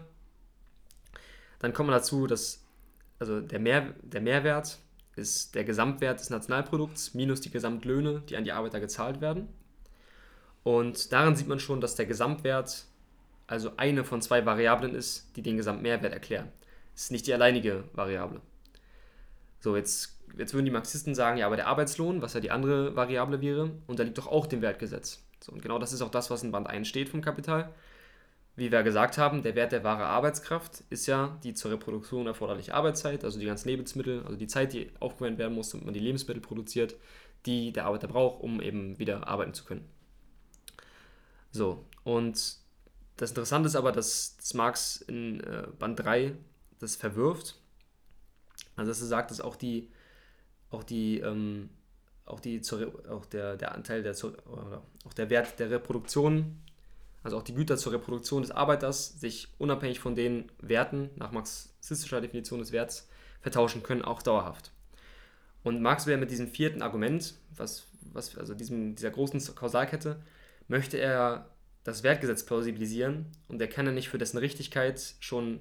[1.59, 2.63] dann kommt man dazu, dass
[3.19, 4.79] also der, Mehr, der Mehrwert
[5.15, 9.47] ist der Gesamtwert des Nationalprodukts minus die Gesamtlöhne, die an die Arbeiter gezahlt werden.
[10.65, 12.85] Und daran sieht man schon, dass der Gesamtwert
[13.45, 16.51] also eine von zwei Variablen ist, die den Gesamtmehrwert erklären.
[16.95, 18.41] Das ist nicht die alleinige Variable.
[19.59, 22.95] So, jetzt, jetzt würden die Marxisten sagen, ja, aber der Arbeitslohn, was ja die andere
[22.95, 25.23] Variable wäre, unterliegt doch auch dem Wertgesetz.
[25.39, 27.71] So, und genau das ist auch das, was in Band 1 steht vom Kapital.
[28.55, 32.73] Wie wir gesagt haben, der Wert der wahre Arbeitskraft ist ja die zur Reproduktion erforderliche
[32.73, 35.99] Arbeitszeit, also die ganzen Lebensmittel, also die Zeit, die aufgewendet werden muss, damit man die
[35.99, 36.95] Lebensmittel produziert,
[37.45, 39.87] die der Arbeiter braucht, um eben wieder arbeiten zu können.
[41.55, 42.57] So, und
[43.15, 46.33] das Interessante ist aber, dass, dass Marx in äh, Band 3
[46.79, 47.55] das verwirft.
[48.75, 49.89] Also dass er sagt, dass auch die,
[50.69, 51.69] auch die, ähm,
[52.25, 52.61] auch die,
[53.09, 56.61] auch der, der Anteil der, oder auch der Wert der Reproduktion,
[57.23, 62.19] also auch die Güter zur Reproduktion des Arbeiters, sich unabhängig von den Werten nach marxistischer
[62.19, 63.07] Definition des Werts
[63.39, 64.73] vertauschen können, auch dauerhaft.
[65.63, 70.19] Und Marx will mit diesem vierten Argument, was, was, also diesem, dieser großen Kausalkette,
[70.67, 71.49] möchte er
[71.83, 75.59] das Wertgesetz plausibilisieren und er kann ja nicht für dessen Richtigkeit schon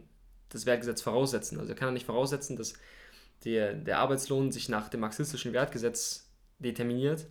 [0.48, 1.58] das Wertgesetz voraussetzen.
[1.58, 2.74] Also er kann ja nicht voraussetzen, dass
[3.44, 7.26] der, der Arbeitslohn sich nach dem marxistischen Wertgesetz determiniert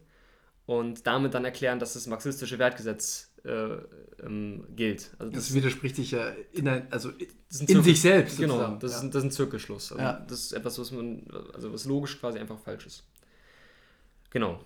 [0.65, 3.77] und damit dann erklären, dass das marxistische Wertgesetz äh,
[4.23, 5.11] ähm, gilt.
[5.17, 8.37] Also das, das, widerspricht sich ja in, also in sich selbst.
[8.37, 8.97] Genau, das, ja.
[8.99, 9.91] ist, das ist ein Zirkelschluss.
[9.91, 10.25] Also ja.
[10.27, 13.03] Das ist etwas, was man, also was logisch quasi einfach falsch ist.
[14.29, 14.63] Genau.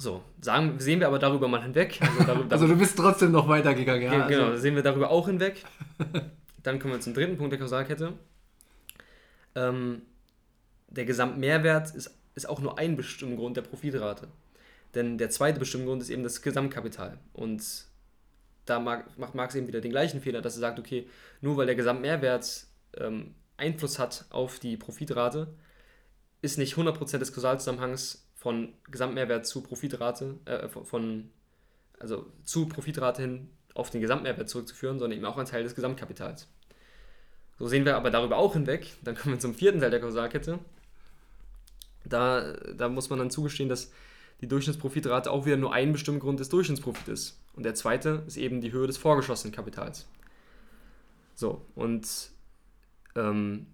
[0.00, 1.98] So, sagen, sehen wir aber darüber mal hinweg.
[2.00, 4.28] Also, darüber, also du bist trotzdem noch weitergegangen, ja?
[4.28, 4.62] Genau, also.
[4.62, 5.64] sehen wir darüber auch hinweg.
[6.62, 8.12] Dann kommen wir zum dritten Punkt der Kausalkette.
[9.56, 10.02] Ähm,
[10.88, 14.28] der Gesamtmehrwert ist, ist auch nur ein Bestimmgrund der Profitrate.
[14.94, 17.18] Denn der zweite Bestimmgrund ist eben das Gesamtkapital.
[17.32, 17.64] Und
[18.66, 21.08] da macht Marx eben wieder den gleichen Fehler, dass er sagt, okay,
[21.40, 25.48] nur weil der Gesamtmehrwert ähm, Einfluss hat auf die Profitrate,
[26.40, 31.30] ist nicht 100% des Kausalzusammenhangs von Gesamtmehrwert zu Profitrate, äh, von,
[31.98, 36.48] also zu Profitrate hin auf den Gesamtmehrwert zurückzuführen, sondern eben auch ein Teil des Gesamtkapitals.
[37.58, 38.86] So sehen wir aber darüber auch hinweg.
[39.02, 40.60] Dann kommen wir zum vierten Teil der Kausalkette.
[42.04, 43.92] Da, da muss man dann zugestehen, dass
[44.40, 47.40] die Durchschnittsprofitrate auch wieder nur ein bestimmter Grund des Durchschnittsprofits ist.
[47.54, 50.08] Und der zweite ist eben die Höhe des vorgeschossenen Kapitals.
[51.34, 52.30] So, und
[53.14, 53.66] ähm,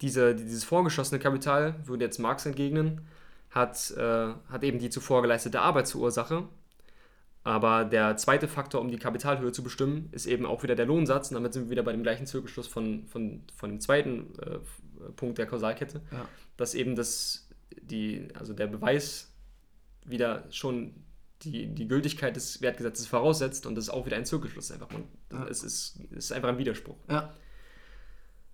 [0.00, 3.06] diese, dieses vorgeschossene Kapital, würde jetzt Marx entgegnen,
[3.56, 6.44] hat, äh, hat eben die zuvor geleistete Arbeit zur Ursache.
[7.42, 11.30] Aber der zweite Faktor, um die Kapitalhöhe zu bestimmen, ist eben auch wieder der Lohnsatz.
[11.30, 14.58] Und damit sind wir wieder bei dem gleichen Zirkelschluss von, von, von dem zweiten äh,
[15.16, 16.28] Punkt der Kausalkette, ja.
[16.56, 17.48] dass eben das,
[17.80, 19.32] die, also der Beweis
[20.04, 20.94] wieder schon
[21.42, 24.88] die, die Gültigkeit des Wertgesetzes voraussetzt und das ist auch wieder ein Zirkelschluss einfach.
[24.92, 25.46] Und ja.
[25.46, 26.96] es, ist, es ist einfach ein Widerspruch.
[27.08, 27.34] Ja.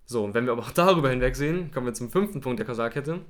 [0.05, 3.21] So, und wenn wir aber auch darüber hinwegsehen, kommen wir zum fünften Punkt der Kausalkette,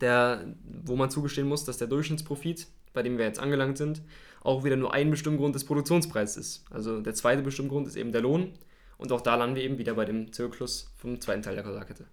[0.00, 0.44] der,
[0.84, 4.02] wo man zugestehen muss, dass der Durchschnittsprofit, bei dem wir jetzt angelangt sind,
[4.42, 6.64] auch wieder nur ein bestimmter Grund des Produktionspreises ist.
[6.70, 8.52] Also der zweite bestimmte Grund ist eben der Lohn
[8.98, 12.06] und auch da landen wir eben wieder bei dem Zirkelschluss vom zweiten Teil der Kausalkette.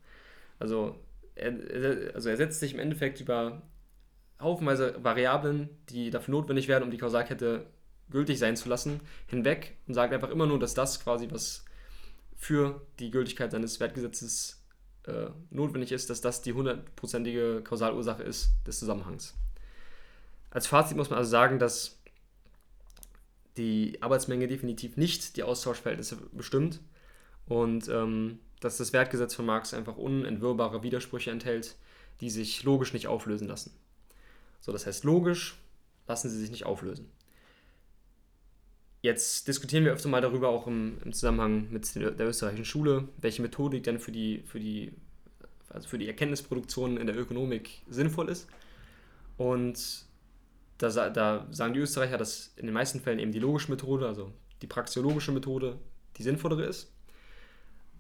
[0.59, 0.95] Also
[1.35, 3.61] er, also er setzt sich im Endeffekt über
[4.39, 7.65] haufenweise Variablen, die dafür notwendig werden, um die Kausalkette
[8.09, 11.65] gültig sein zu lassen, hinweg und sagt einfach immer nur, dass das quasi, was
[12.35, 14.58] für die Gültigkeit seines Wertgesetzes
[15.09, 19.35] äh, notwendig ist, dass das die hundertprozentige Kausalursache ist des Zusammenhangs.
[20.51, 22.01] Als Fazit muss man also sagen, dass
[23.57, 26.79] die Arbeitsmenge definitiv nicht die Austauschverhältnisse bestimmt
[27.45, 31.75] und ähm, dass das Wertgesetz von Marx einfach unentwirrbare Widersprüche enthält,
[32.21, 33.71] die sich logisch nicht auflösen lassen.
[34.61, 35.57] So, das heißt, logisch
[36.07, 37.09] lassen sie sich nicht auflösen.
[39.01, 43.41] Jetzt diskutieren wir öfter mal darüber, auch im, im Zusammenhang mit der österreichischen Schule, welche
[43.41, 44.91] Methodik denn für die, für die,
[45.69, 48.47] also für die Erkenntnisproduktion in der Ökonomik sinnvoll ist.
[49.37, 50.05] Und
[50.79, 54.33] da, da sagen die Österreicher, dass in den meisten Fällen eben die logische Methode, also
[54.61, 55.79] die praxiologische Methode,
[56.17, 56.91] die sinnvollere ist.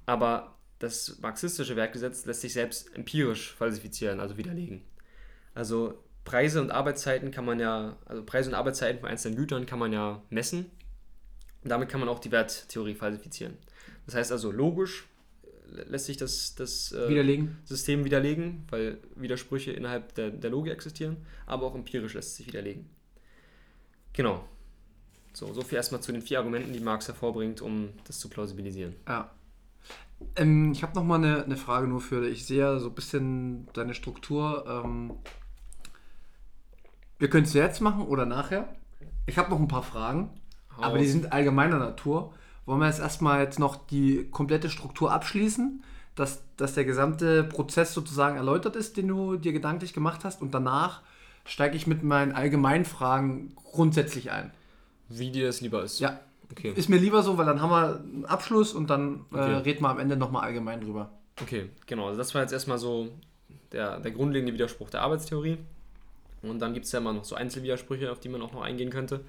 [0.05, 4.81] Aber das marxistische Werkgesetz lässt sich selbst empirisch falsifizieren, also widerlegen.
[5.53, 9.79] Also Preise und Arbeitszeiten kann man ja, also Preise und Arbeitszeiten von einzelnen Gütern kann
[9.79, 10.71] man ja messen.
[11.63, 13.57] Und damit kann man auch die Werttheorie falsifizieren.
[14.05, 15.07] Das heißt also, logisch
[15.43, 17.57] äh, lässt sich das, das äh, widerlegen.
[17.65, 22.47] System widerlegen, weil Widersprüche innerhalb der, der Logik existieren, aber auch empirisch lässt es sich
[22.47, 22.89] widerlegen.
[24.13, 24.43] Genau.
[25.33, 28.95] So, so viel erstmal zu den vier Argumenten, die Marx hervorbringt, um das zu plausibilisieren.
[29.07, 29.31] Ja.
[30.35, 32.39] Ähm, ich habe nochmal eine, eine Frage nur für dich.
[32.39, 34.65] Ich sehe ja so ein bisschen deine Struktur.
[34.67, 35.13] Ähm,
[37.19, 38.73] wir können es jetzt machen oder nachher.
[39.25, 40.38] Ich habe noch ein paar Fragen,
[40.79, 40.85] Haus.
[40.85, 42.33] aber die sind allgemeiner Natur.
[42.65, 45.83] Wollen wir jetzt erstmal jetzt noch die komplette Struktur abschließen,
[46.15, 50.53] dass, dass der gesamte Prozess sozusagen erläutert ist, den du dir gedanklich gemacht hast und
[50.53, 51.01] danach
[51.45, 54.51] steige ich mit meinen allgemeinen Fragen grundsätzlich ein.
[55.07, 55.99] Wie dir das lieber ist.
[55.99, 56.19] Ja.
[56.51, 56.73] Okay.
[56.75, 59.53] Ist mir lieber so, weil dann haben wir einen Abschluss und dann äh, okay.
[59.57, 61.11] reden wir am Ende nochmal allgemein drüber.
[61.41, 62.07] Okay, genau.
[62.07, 63.09] Also das war jetzt erstmal so
[63.71, 65.57] der, der grundlegende Widerspruch der Arbeitstheorie.
[66.41, 68.89] Und dann gibt es ja immer noch so Einzelwidersprüche, auf die man auch noch eingehen
[68.89, 69.21] könnte.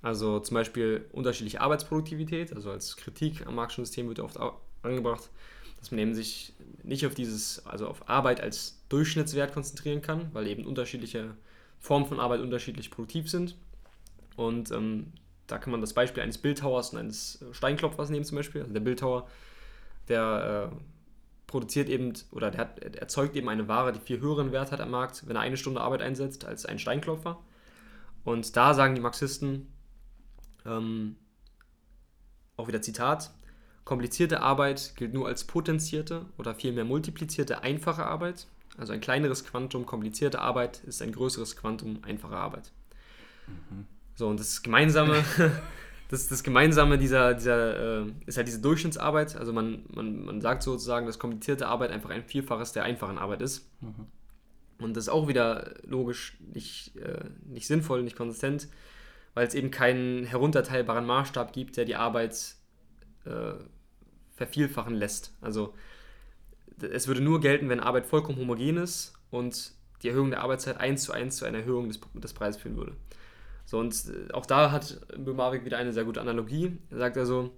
[0.00, 4.38] Also zum Beispiel unterschiedliche Arbeitsproduktivität, also als Kritik am Marxischen System wird oft
[4.82, 5.28] angebracht,
[5.78, 10.46] dass man eben sich nicht auf dieses, also auf Arbeit als Durchschnittswert konzentrieren kann, weil
[10.46, 11.34] eben unterschiedliche
[11.78, 13.56] Formen von Arbeit unterschiedlich produktiv sind.
[14.36, 15.12] Und ähm,
[15.46, 18.62] da kann man das Beispiel eines Bildhauers und eines Steinklopfers nehmen zum Beispiel.
[18.62, 19.28] Also der Bildhauer,
[20.08, 20.76] der äh,
[21.46, 24.90] produziert eben oder der, hat, erzeugt eben eine Ware, die viel höheren Wert hat am
[24.90, 27.38] Markt, wenn er eine Stunde Arbeit einsetzt, als ein Steinklopfer.
[28.24, 29.66] Und da sagen die Marxisten,
[30.68, 31.16] ähm,
[32.56, 33.30] auch wieder Zitat,
[33.84, 38.46] komplizierte Arbeit gilt nur als potenzierte oder vielmehr multiplizierte einfache Arbeit.
[38.76, 42.70] Also ein kleineres Quantum komplizierte Arbeit ist ein größeres Quantum einfache Arbeit.
[43.46, 43.86] Mhm.
[44.14, 45.24] So, und das Gemeinsame
[46.08, 49.36] das, das Gemeinsame dieser, dieser äh, ist halt diese Durchschnittsarbeit.
[49.36, 53.42] Also man, man, man sagt sozusagen, dass komplizierte Arbeit einfach ein Vielfaches der einfachen Arbeit
[53.42, 53.68] ist.
[53.80, 54.06] Mhm.
[54.78, 58.68] Und das ist auch wieder logisch nicht, äh, nicht sinnvoll, nicht konsistent,
[59.38, 62.56] weil es eben keinen herunterteilbaren Maßstab gibt, der die Arbeit
[63.24, 63.52] äh,
[64.34, 65.32] vervielfachen lässt.
[65.40, 65.74] Also
[66.80, 71.04] es würde nur gelten, wenn Arbeit vollkommen homogen ist und die Erhöhung der Arbeitszeit eins
[71.04, 72.96] zu eins zu einer Erhöhung des, des Preises führen würde.
[73.64, 76.76] So, und äh, auch da hat Böhmavik wieder eine sehr gute Analogie.
[76.90, 77.52] Er sagt also,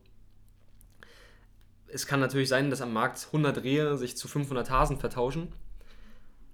[1.86, 5.50] es kann natürlich sein, dass am Markt 100 Rehe sich zu 500 Hasen vertauschen,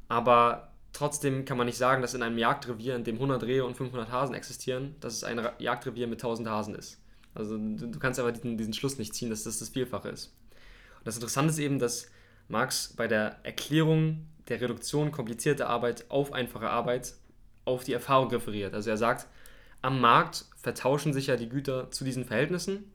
[0.07, 3.77] aber trotzdem kann man nicht sagen, dass in einem Jagdrevier, in dem 100 Rehe und
[3.77, 6.99] 500 Hasen existieren, dass es ein Jagdrevier mit 1000 Hasen ist.
[7.35, 10.35] Also du, du kannst aber diesen, diesen, Schluss nicht ziehen, dass das das Vielfache ist.
[10.99, 12.11] Und das Interessante ist eben, dass
[12.49, 17.15] Marx bei der Erklärung der Reduktion komplizierter Arbeit auf einfache Arbeit
[17.67, 18.73] auf die Erfahrung referiert.
[18.73, 19.27] Also er sagt,
[19.83, 22.91] am Markt vertauschen sich ja die Güter zu diesen Verhältnissen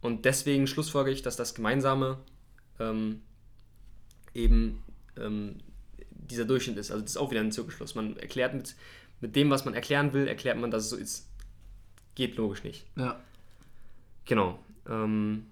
[0.00, 2.18] und deswegen schlussfolge ich, dass das Gemeinsame
[2.80, 3.20] ähm,
[4.32, 4.82] eben
[5.18, 5.58] ähm,
[6.30, 6.90] dieser Durchschnitt ist.
[6.90, 7.94] Also das ist auch wieder ein Zirkelschluss.
[7.94, 8.74] Man erklärt mit,
[9.20, 11.28] mit dem, was man erklären will, erklärt man, dass es so ist.
[12.14, 12.86] Geht logisch nicht.
[12.96, 13.20] Ja.
[14.24, 14.58] Genau.
[14.88, 15.46] Ähm,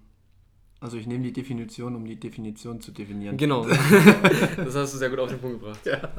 [0.79, 3.37] Also ich nehme die Definition, um die Definition zu definieren.
[3.37, 3.65] genau.
[4.57, 5.85] das hast du sehr gut auf den Punkt gebracht.
[5.85, 6.11] Ja.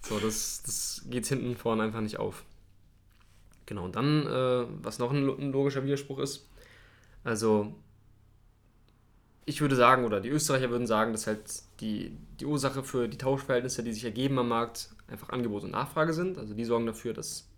[0.00, 2.44] So, das, das geht hinten vorne einfach nicht auf.
[3.66, 6.48] Genau, und dann, äh, was noch ein, ein logischer Widerspruch ist,
[7.24, 7.74] also
[9.48, 11.40] ich würde sagen, oder die Österreicher würden sagen, dass halt
[11.80, 16.12] die, die Ursache für die Tauschverhältnisse, die sich ergeben am Markt, einfach Angebot und Nachfrage
[16.12, 16.36] sind.
[16.36, 17.48] Also die sorgen dafür, dass,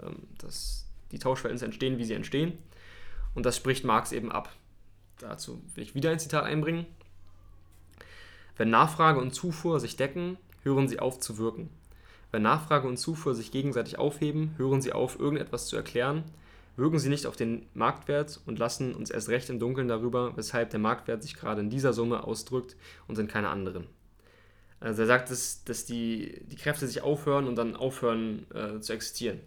[0.00, 2.58] ähm, dass die Tauschverhältnisse entstehen, wie sie entstehen.
[3.34, 4.52] Und das spricht Marx eben ab.
[5.18, 6.86] Dazu will ich wieder ein Zitat einbringen.
[8.56, 11.70] Wenn Nachfrage und Zufuhr sich decken, hören sie auf zu wirken.
[12.30, 16.22] Wenn Nachfrage und Zufuhr sich gegenseitig aufheben, hören sie auf, irgendetwas zu erklären,
[16.76, 20.70] wirken sie nicht auf den Marktwert und lassen uns erst recht im Dunkeln darüber, weshalb
[20.70, 22.76] der Marktwert sich gerade in dieser Summe ausdrückt
[23.08, 23.86] und in keiner anderen.
[24.80, 28.92] Also er sagt, dass, dass die, die Kräfte sich aufhören und dann aufhören äh, zu
[28.92, 29.40] existieren.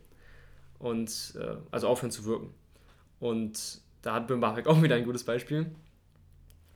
[0.79, 2.53] Und äh, also aufhören zu wirken.
[3.19, 5.71] Und da hat Bim Bafek auch wieder ein gutes Beispiel.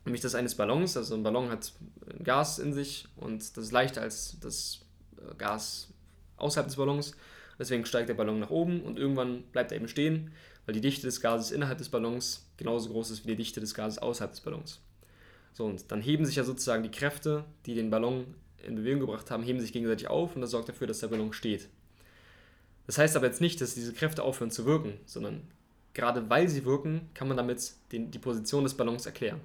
[0.04, 0.98] Nämlich das eines Ballons.
[0.98, 1.72] Also ein Ballon hat
[2.24, 4.82] Gas in sich und das ist leichter als das
[5.18, 5.94] äh, Gas
[6.36, 7.16] außerhalb des Ballons.
[7.60, 10.32] Deswegen steigt der Ballon nach oben und irgendwann bleibt er eben stehen,
[10.66, 13.74] weil die Dichte des Gases innerhalb des Ballons genauso groß ist wie die Dichte des
[13.74, 14.80] Gases außerhalb des Ballons.
[15.54, 18.34] So, und dann heben sich ja sozusagen die Kräfte, die den Ballon
[18.66, 21.34] in Bewegung gebracht haben, heben sich gegenseitig auf und das sorgt dafür, dass der Ballon
[21.34, 21.68] steht.
[22.88, 25.42] Das heißt aber jetzt nicht, dass diese Kräfte aufhören zu wirken, sondern
[25.94, 29.42] gerade weil sie wirken, kann man damit den, die Position des Ballons erklären.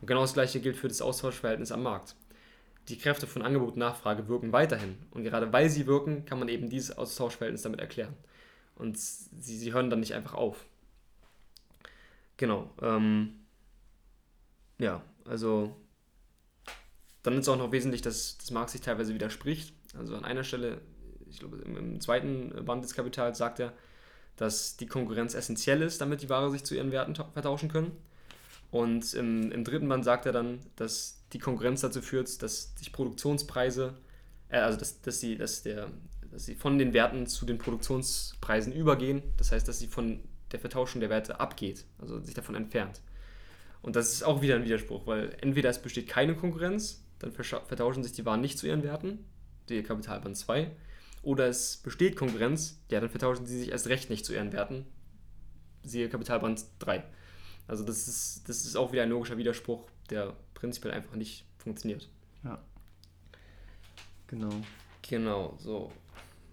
[0.00, 2.14] Und genau das gleiche gilt für das Austauschverhältnis am Markt.
[2.88, 4.96] Die Kräfte von Angebot und Nachfrage wirken weiterhin.
[5.10, 8.14] Und gerade weil sie wirken, kann man eben dieses Austauschverhältnis damit erklären.
[8.76, 10.64] Und sie, sie hören dann nicht einfach auf.
[12.38, 12.70] Genau.
[12.80, 13.40] Ähm,
[14.78, 15.76] ja, also
[17.22, 19.74] dann ist auch noch wesentlich, dass, dass Marx sich teilweise widerspricht.
[19.98, 20.80] Also an einer Stelle,
[21.28, 23.72] ich glaube im, zweiten Band des Kapitals sagt er,
[24.36, 27.90] dass die Konkurrenz essentiell ist, damit die Ware sich zu ihren Werten ta- vertauschen können.
[28.70, 32.92] Und im, im dritten Band sagt er dann, dass die Konkurrenz dazu führt, dass sich
[32.92, 33.94] Produktionspreise,
[34.48, 35.90] äh, also dass, dass, sie, dass, der,
[36.30, 39.22] dass sie von den Werten zu den Produktionspreisen übergehen.
[39.36, 40.20] Das heißt, dass sie von
[40.52, 43.00] der Vertauschung der Werte abgeht, also sich davon entfernt.
[43.82, 48.02] Und das ist auch wieder ein Widerspruch, weil entweder es besteht keine Konkurrenz, dann vertauschen
[48.02, 49.24] sich die Waren nicht zu ihren Werten,
[49.68, 50.70] die Kapitalband 2,
[51.22, 54.86] oder es besteht Konkurrenz, ja, dann vertauschen sie sich erst recht nicht zu ihren Werten,
[55.82, 57.04] siehe Kapitalband 3.
[57.66, 62.08] Also das ist, das ist auch wieder ein logischer Widerspruch, der prinzipiell einfach nicht funktioniert.
[62.42, 62.58] Ja.
[64.26, 64.50] Genau.
[65.08, 65.92] Genau, so.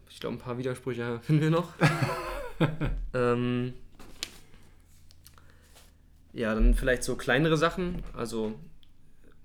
[0.09, 1.73] Ich glaube, ein paar Widersprüche finden wir noch.
[3.13, 3.73] ähm,
[6.33, 8.03] ja, dann vielleicht so kleinere Sachen.
[8.13, 8.53] Also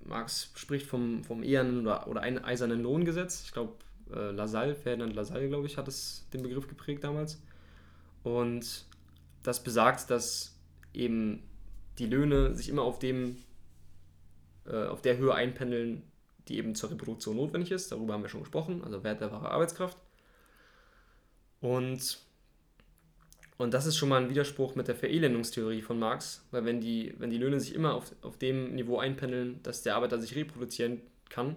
[0.05, 3.43] Marx spricht vom, vom ehernen oder, oder ein eisernen Lohngesetz.
[3.45, 3.73] Ich glaube,
[4.13, 7.41] äh, Lassalle, Ferdinand Lassalle, glaube ich, hat es den Begriff geprägt damals.
[8.23, 8.85] Und
[9.41, 10.55] das besagt, dass
[10.93, 11.41] eben
[11.97, 13.37] die Löhne sich immer auf dem
[14.65, 16.03] äh, auf der Höhe einpendeln,
[16.47, 17.91] die eben zur Reproduktion notwendig ist.
[17.91, 19.97] Darüber haben wir schon gesprochen, also Wert der wahre Arbeitskraft.
[21.61, 22.19] Und,
[23.57, 27.13] und das ist schon mal ein Widerspruch mit der Verelendungstheorie von Marx, weil wenn die,
[27.19, 31.01] wenn die Löhne sich immer auf, auf dem Niveau einpendeln, dass der Arbeiter sich reproduzieren
[31.29, 31.55] kann,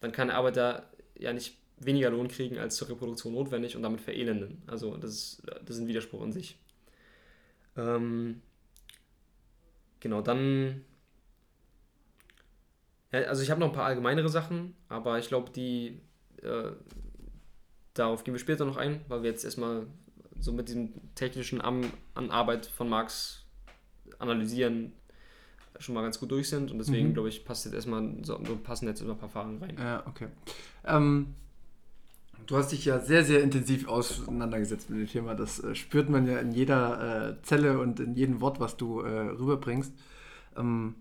[0.00, 4.00] dann kann der Arbeiter ja nicht weniger Lohn kriegen als zur Reproduktion notwendig und damit
[4.00, 4.62] verelenden.
[4.66, 6.58] Also das ist, das ist ein Widerspruch in sich.
[7.76, 8.40] Ähm,
[10.00, 10.84] genau, dann
[13.20, 16.00] ja, also ich habe noch ein paar allgemeinere Sachen, aber ich glaube, die
[16.42, 16.72] äh,
[17.94, 19.86] darauf gehen wir später noch ein, weil wir jetzt erstmal
[20.40, 21.90] so mit diesem technischen an
[22.30, 23.44] Arbeit von Marx
[24.18, 24.92] analysieren
[25.78, 27.14] schon mal ganz gut durch sind und deswegen Mhm.
[27.14, 29.76] glaube ich passt jetzt erstmal so, so passen jetzt immer ein paar Fragen rein.
[29.78, 30.28] Ja, okay.
[30.84, 31.34] Ähm,
[32.46, 35.34] du hast dich ja sehr, sehr intensiv auseinandergesetzt mit dem Thema.
[35.34, 39.00] Das äh, spürt man ja in jeder äh, Zelle und in jedem Wort, was du
[39.00, 39.92] äh, rüberbringst.
[40.56, 40.94] Ähm,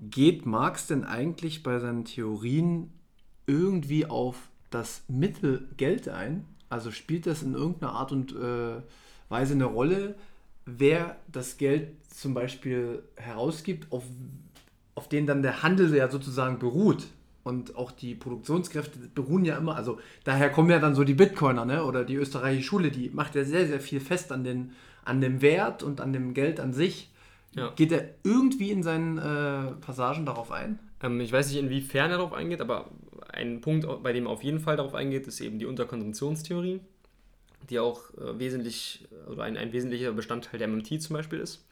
[0.00, 2.92] geht Marx denn eigentlich bei seinen Theorien
[3.46, 6.44] irgendwie auf das Mittel Geld ein?
[6.68, 8.80] Also spielt das in irgendeiner Art und äh,
[9.28, 10.14] Weise eine Rolle,
[10.64, 14.04] wer das Geld zum Beispiel herausgibt, auf,
[14.94, 17.06] auf den dann der Handel ja sozusagen beruht?
[17.44, 21.64] Und auch die Produktionskräfte beruhen ja immer, also daher kommen ja dann so die Bitcoiner,
[21.64, 21.84] ne?
[21.84, 24.72] Oder die österreichische Schule, die macht ja sehr, sehr viel fest an, den,
[25.04, 27.10] an dem Wert und an dem Geld an sich.
[27.54, 27.70] Ja.
[27.76, 30.78] Geht er irgendwie in seinen äh, Passagen darauf ein?
[31.02, 32.90] Ähm, ich weiß nicht, inwiefern er darauf eingeht, aber
[33.28, 36.80] ein Punkt, bei dem er auf jeden Fall darauf eingeht, ist eben die Unterkonsumptionstheorie,
[37.68, 41.66] die auch äh, wesentlich oder ein, ein wesentlicher Bestandteil der MMT zum Beispiel ist.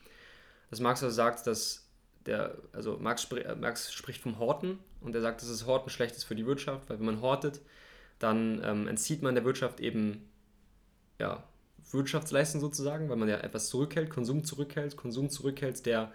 [0.71, 1.89] Dass Marx also sagt, dass
[2.27, 5.91] der, also Marx, spr äh, Marx spricht vom Horten und er sagt, dass das Horten
[5.91, 7.61] schlecht ist für die Wirtschaft, weil wenn man hortet,
[8.19, 10.29] dann ähm, entzieht man der Wirtschaft eben
[11.19, 11.43] ja,
[11.93, 16.13] Wirtschaftsleistung sozusagen, weil man ja etwas zurückhält, Konsum zurückhält, Konsum zurückhält, der,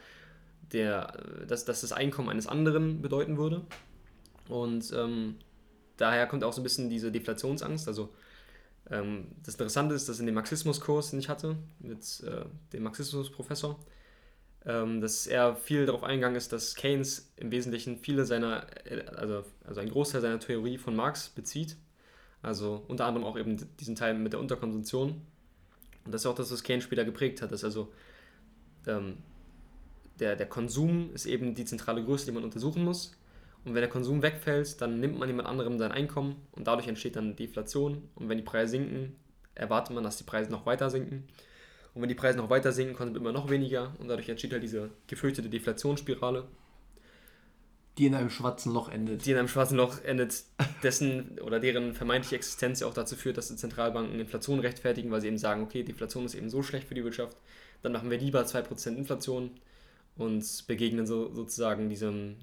[0.72, 1.18] der
[1.48, 3.62] dass, dass das Einkommen eines anderen bedeuten würde.
[4.48, 5.36] Und ähm,
[5.98, 7.88] daher kommt auch so ein bisschen diese Deflationsangst.
[7.88, 8.10] Also
[8.90, 13.80] ähm, das Interessante ist, dass in dem Marxismuskurs, den ich hatte, mit äh, dem Marxismusprofessor,
[14.66, 18.68] ähm, dass er viel darauf eingegangen ist, dass Keynes im Wesentlichen viele seiner,
[19.16, 21.78] also, also ein Großteil seiner Theorie von Marx bezieht.
[22.42, 25.22] Also unter anderem auch eben diesen Teil mit der Unterkonsumption.
[26.06, 27.92] Und das ist auch das, was Keynes später geprägt hat, dass also
[28.88, 29.18] ähm,
[30.20, 33.14] der, der Konsum ist eben die zentrale Größe, die man untersuchen muss.
[33.66, 37.16] Und wenn der Konsum wegfällt, dann nimmt man jemand anderem sein Einkommen und dadurch entsteht
[37.16, 38.08] dann Deflation.
[38.14, 39.16] Und wenn die Preise sinken,
[39.56, 41.28] erwartet man, dass die Preise noch weiter sinken.
[41.96, 44.62] Und wenn die Preise noch weiter sinken, kommt immer noch weniger und dadurch entsteht halt
[44.62, 46.48] diese gefürchtete Deflationsspirale.
[47.98, 49.26] Die in einem schwarzen Loch endet.
[49.26, 50.44] Die in einem schwarzen Loch endet,
[50.84, 55.22] dessen oder deren vermeintliche Existenz ja auch dazu führt, dass die Zentralbanken Inflation rechtfertigen, weil
[55.22, 57.38] sie eben sagen, okay, Deflation ist eben so schlecht für die Wirtschaft,
[57.82, 59.52] dann machen wir lieber 2% Inflation
[60.18, 62.36] und begegnen so, sozusagen diesem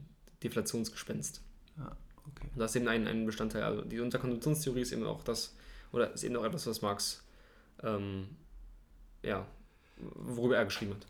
[0.43, 1.43] Deflationsgespenst.
[1.79, 1.97] Ja,
[2.27, 2.49] okay.
[2.53, 3.63] Und das ist eben ein, ein Bestandteil.
[3.63, 5.55] Also die Unterkonjunktionstheorie ist eben auch das,
[5.93, 7.23] oder ist eben auch etwas, was Marx
[7.83, 8.29] ähm,
[9.23, 9.47] ja,
[10.15, 11.07] worüber er geschrieben hat.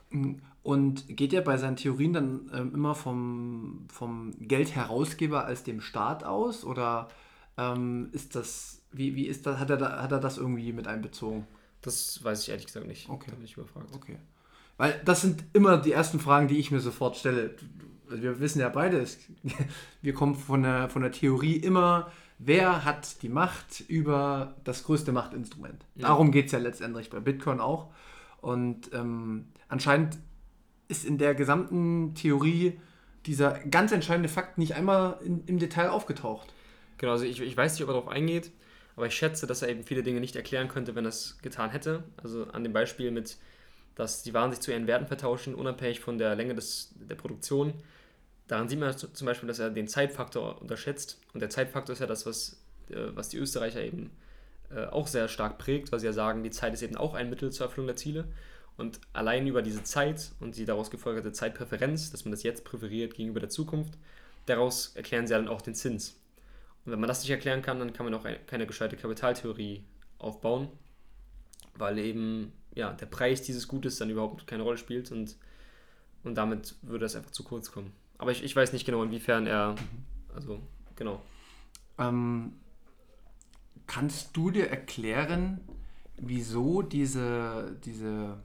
[0.62, 6.24] Und geht er bei seinen Theorien dann ähm, immer vom, vom Geldherausgeber als dem Staat
[6.24, 6.64] aus?
[6.64, 7.08] Oder
[7.56, 10.86] ähm, ist das, wie, wie ist das, hat er, da, hat er das irgendwie mit
[10.86, 11.46] einbezogen?
[11.80, 13.08] Das weiß ich ehrlich gesagt nicht.
[13.08, 13.30] Okay.
[13.30, 13.88] Da bin ich überfragt.
[13.94, 14.18] Okay.
[14.76, 17.54] Weil das sind immer die ersten Fragen, die ich mir sofort stelle.
[18.08, 19.04] Wir wissen ja beide,
[20.02, 25.12] wir kommen von der, von der Theorie immer, wer hat die Macht über das größte
[25.12, 25.84] Machtinstrument.
[25.96, 26.08] Ja.
[26.08, 27.90] Darum geht es ja letztendlich bei Bitcoin auch.
[28.42, 30.18] Und ähm, anscheinend
[30.88, 32.78] ist in der gesamten Theorie
[33.24, 36.52] dieser ganz entscheidende Fakt nicht einmal in, im Detail aufgetaucht.
[36.98, 38.50] Genau, also ich, ich weiß nicht, ob er darauf eingeht,
[38.96, 41.70] aber ich schätze, dass er eben viele Dinge nicht erklären könnte, wenn er es getan
[41.70, 42.02] hätte.
[42.22, 43.38] Also an dem Beispiel mit,
[43.94, 47.74] dass die Waren sich zu ihren Werten vertauschen, unabhängig von der Länge des, der Produktion.
[48.48, 51.20] Daran sieht man zum Beispiel, dass er den Zeitfaktor unterschätzt.
[51.32, 54.10] Und der Zeitfaktor ist ja das, was, äh, was die Österreicher eben
[54.74, 57.30] äh, auch sehr stark prägt, weil sie ja sagen, die Zeit ist eben auch ein
[57.30, 58.28] Mittel zur Erfüllung der Ziele.
[58.76, 63.14] Und allein über diese Zeit und die daraus gefolgerte Zeitpräferenz, dass man das jetzt präferiert
[63.14, 63.98] gegenüber der Zukunft,
[64.46, 66.18] daraus erklären sie ja dann auch den Zins.
[66.84, 69.84] Und wenn man das nicht erklären kann, dann kann man auch keine gescheite Kapitaltheorie
[70.18, 70.68] aufbauen,
[71.76, 75.36] weil eben ja, der Preis dieses Gutes dann überhaupt keine Rolle spielt und,
[76.24, 77.92] und damit würde das einfach zu kurz kommen.
[78.18, 79.74] Aber ich, ich weiß nicht genau, inwiefern er,
[80.34, 80.60] also
[80.96, 81.22] genau.
[81.98, 82.54] Ähm,
[83.86, 85.60] Kannst du dir erklären,
[86.16, 88.38] wieso diese, diese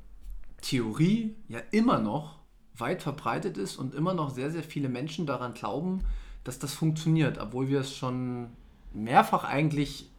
[0.61, 2.39] Theorie ja immer noch
[2.75, 6.03] weit verbreitet ist und immer noch sehr, sehr viele Menschen daran glauben,
[6.43, 8.49] dass das funktioniert, obwohl wir es schon
[8.93, 10.09] mehrfach eigentlich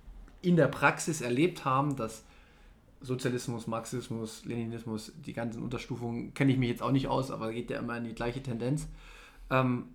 [0.42, 2.24] in der Praxis erlebt haben, dass
[3.00, 7.70] Sozialismus, Marxismus, Leninismus, die ganzen Unterstufungen kenne ich mich jetzt auch nicht aus, aber geht
[7.70, 8.88] ja immer in die gleiche Tendenz.
[9.50, 9.90] Ähm,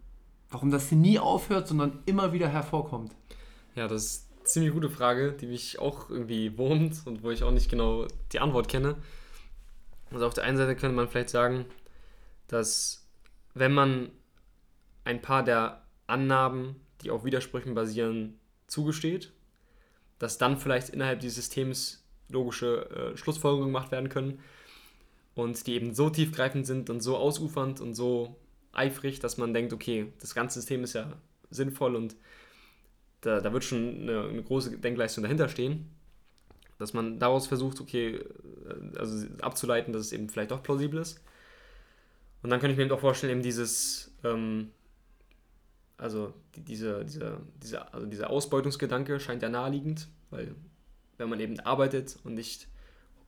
[0.49, 3.13] warum das nie aufhört, sondern immer wieder hervorkommt.
[3.75, 7.69] Ja, das ziemlich gute Frage, die mich auch irgendwie wurmt und wo ich auch nicht
[7.69, 8.95] genau die Antwort kenne.
[10.11, 11.65] Also auf der einen Seite könnte man vielleicht sagen,
[12.47, 13.07] dass
[13.53, 14.11] wenn man
[15.05, 19.31] ein paar der Annahmen, die auf Widersprüchen basieren, zugesteht,
[20.19, 24.39] dass dann vielleicht innerhalb dieses Systems logische äh, Schlussfolgerungen gemacht werden können
[25.35, 28.35] und die eben so tiefgreifend sind und so ausufernd und so
[28.71, 31.13] eifrig, dass man denkt, okay, das ganze System ist ja
[31.49, 32.15] sinnvoll und
[33.23, 35.89] da, da wird schon eine, eine, große Denkleistung dahinter stehen,
[36.77, 41.21] dass man daraus versucht, okay, äh, also abzuleiten, dass es eben vielleicht doch plausibel ist.
[42.43, 44.71] Und dann könnte ich mir eben auch vorstellen, eben dieses, ähm,
[45.97, 50.53] also die, diese, diese, diese, also dieser Ausbeutungsgedanke scheint ja naheliegend, weil
[51.17, 52.67] wenn man eben arbeitet und nicht,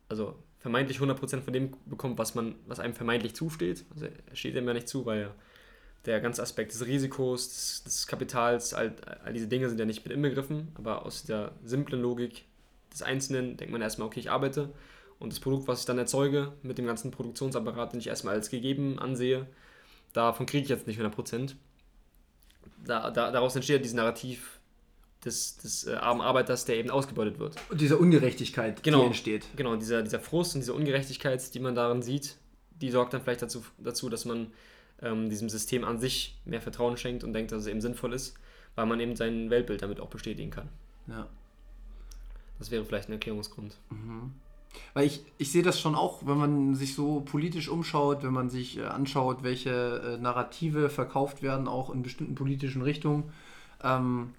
[0.09, 4.67] also vermeintlich 100% von dem bekommt, was man, was einem vermeintlich zusteht, also steht einem
[4.67, 5.31] ja nicht zu, weil
[6.05, 10.05] der ganze Aspekt des Risikos, des, des Kapitals, all, all, diese Dinge sind ja nicht
[10.05, 12.45] mit inbegriffen, aber aus der simplen Logik
[12.91, 14.73] des Einzelnen denkt man erstmal, okay, ich arbeite
[15.19, 18.49] und das Produkt, was ich dann erzeuge, mit dem ganzen Produktionsapparat, den ich erstmal als
[18.49, 19.47] gegeben ansehe,
[20.13, 21.55] davon kriege ich jetzt nicht 100%.
[22.85, 24.59] Da, da, daraus entsteht dieses Narrativ
[25.23, 27.55] des, des äh, armen Arbeiters, der eben ausgebeutet wird.
[27.69, 29.47] Und diese Ungerechtigkeit, genau, die entsteht.
[29.55, 32.37] Genau, dieser, dieser Frust und diese Ungerechtigkeit, die man darin sieht,
[32.69, 34.51] die sorgt dann vielleicht dazu, dazu dass man
[35.01, 38.35] ähm, diesem System an sich mehr Vertrauen schenkt und denkt, dass es eben sinnvoll ist,
[38.75, 40.69] weil man eben sein Weltbild damit auch bestätigen kann.
[41.07, 41.27] Ja.
[42.59, 43.75] Das wäre vielleicht ein Erklärungsgrund.
[43.89, 44.33] Mhm.
[44.93, 48.49] Weil ich, ich sehe das schon auch, wenn man sich so politisch umschaut, wenn man
[48.49, 53.31] sich äh, anschaut, welche äh, Narrative verkauft werden, auch in bestimmten politischen Richtungen.
[53.83, 54.33] Ähm,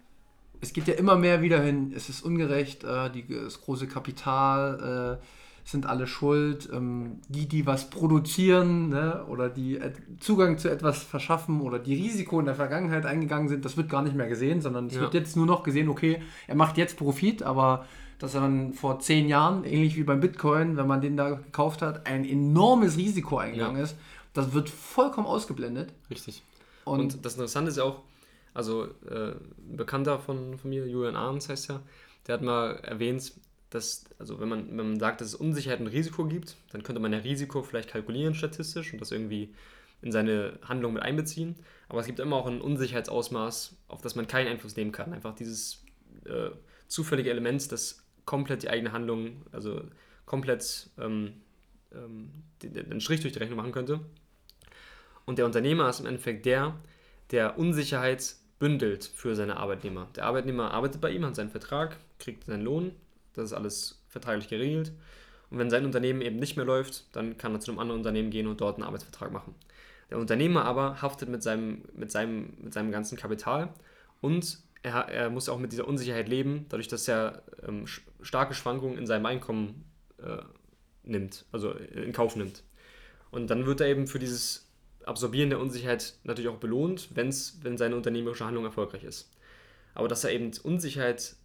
[0.60, 5.20] es geht ja immer mehr wieder hin, es ist ungerecht, äh, die, das große Kapital
[5.20, 5.24] äh,
[5.66, 9.80] sind alle schuld, ähm, die, die was produzieren ne, oder die
[10.20, 14.02] Zugang zu etwas verschaffen oder die Risiko in der Vergangenheit eingegangen sind, das wird gar
[14.02, 15.00] nicht mehr gesehen, sondern es ja.
[15.00, 17.84] wird jetzt nur noch gesehen, okay, er macht jetzt Profit, aber
[18.20, 21.82] dass er dann vor zehn Jahren, ähnlich wie beim Bitcoin, wenn man den da gekauft
[21.82, 23.82] hat, ein enormes Risiko eingegangen ja.
[23.82, 23.96] ist,
[24.34, 25.92] das wird vollkommen ausgeblendet.
[26.08, 26.44] Richtig.
[26.84, 28.02] Und, Und das Interessante ist ja auch,
[28.54, 31.80] also äh, ein Bekannter von, von mir, Julian Ahrens heißt ja,
[32.28, 33.32] der hat mal erwähnt,
[33.76, 37.00] dass, also wenn man, wenn man sagt, dass es Unsicherheit und Risiko gibt, dann könnte
[37.00, 39.54] man ja Risiko vielleicht kalkulieren statistisch und das irgendwie
[40.02, 41.56] in seine Handlung mit einbeziehen.
[41.88, 45.12] Aber es gibt immer auch ein Unsicherheitsausmaß, auf das man keinen Einfluss nehmen kann.
[45.12, 45.84] Einfach dieses
[46.24, 46.50] äh,
[46.88, 49.82] zufällige Element, das komplett die eigene Handlung, also
[50.24, 51.34] komplett ähm,
[51.94, 52.30] ähm,
[52.62, 54.00] den, Strich durch die Rechnung machen könnte.
[55.24, 56.76] Und der Unternehmer ist im Endeffekt der,
[57.30, 60.08] der Unsicherheit bündelt für seine Arbeitnehmer.
[60.16, 62.92] Der Arbeitnehmer arbeitet bei ihm, hat seinen Vertrag, kriegt seinen Lohn,
[63.36, 64.92] das ist alles vertraglich geregelt.
[65.50, 68.30] Und wenn sein Unternehmen eben nicht mehr läuft, dann kann er zu einem anderen Unternehmen
[68.30, 69.54] gehen und dort einen Arbeitsvertrag machen.
[70.10, 73.72] Der Unternehmer aber haftet mit seinem, mit seinem, mit seinem ganzen Kapital
[74.20, 77.86] und er, er muss auch mit dieser Unsicherheit leben, dadurch, dass er ähm,
[78.22, 79.84] starke Schwankungen in seinem Einkommen
[80.18, 80.42] äh,
[81.02, 82.62] nimmt, also in Kauf nimmt.
[83.30, 84.68] Und dann wird er eben für dieses
[85.04, 89.30] Absorbieren der Unsicherheit natürlich auch belohnt, wenn's, wenn seine unternehmerische Handlung erfolgreich ist.
[89.94, 91.36] Aber dass er eben Unsicherheit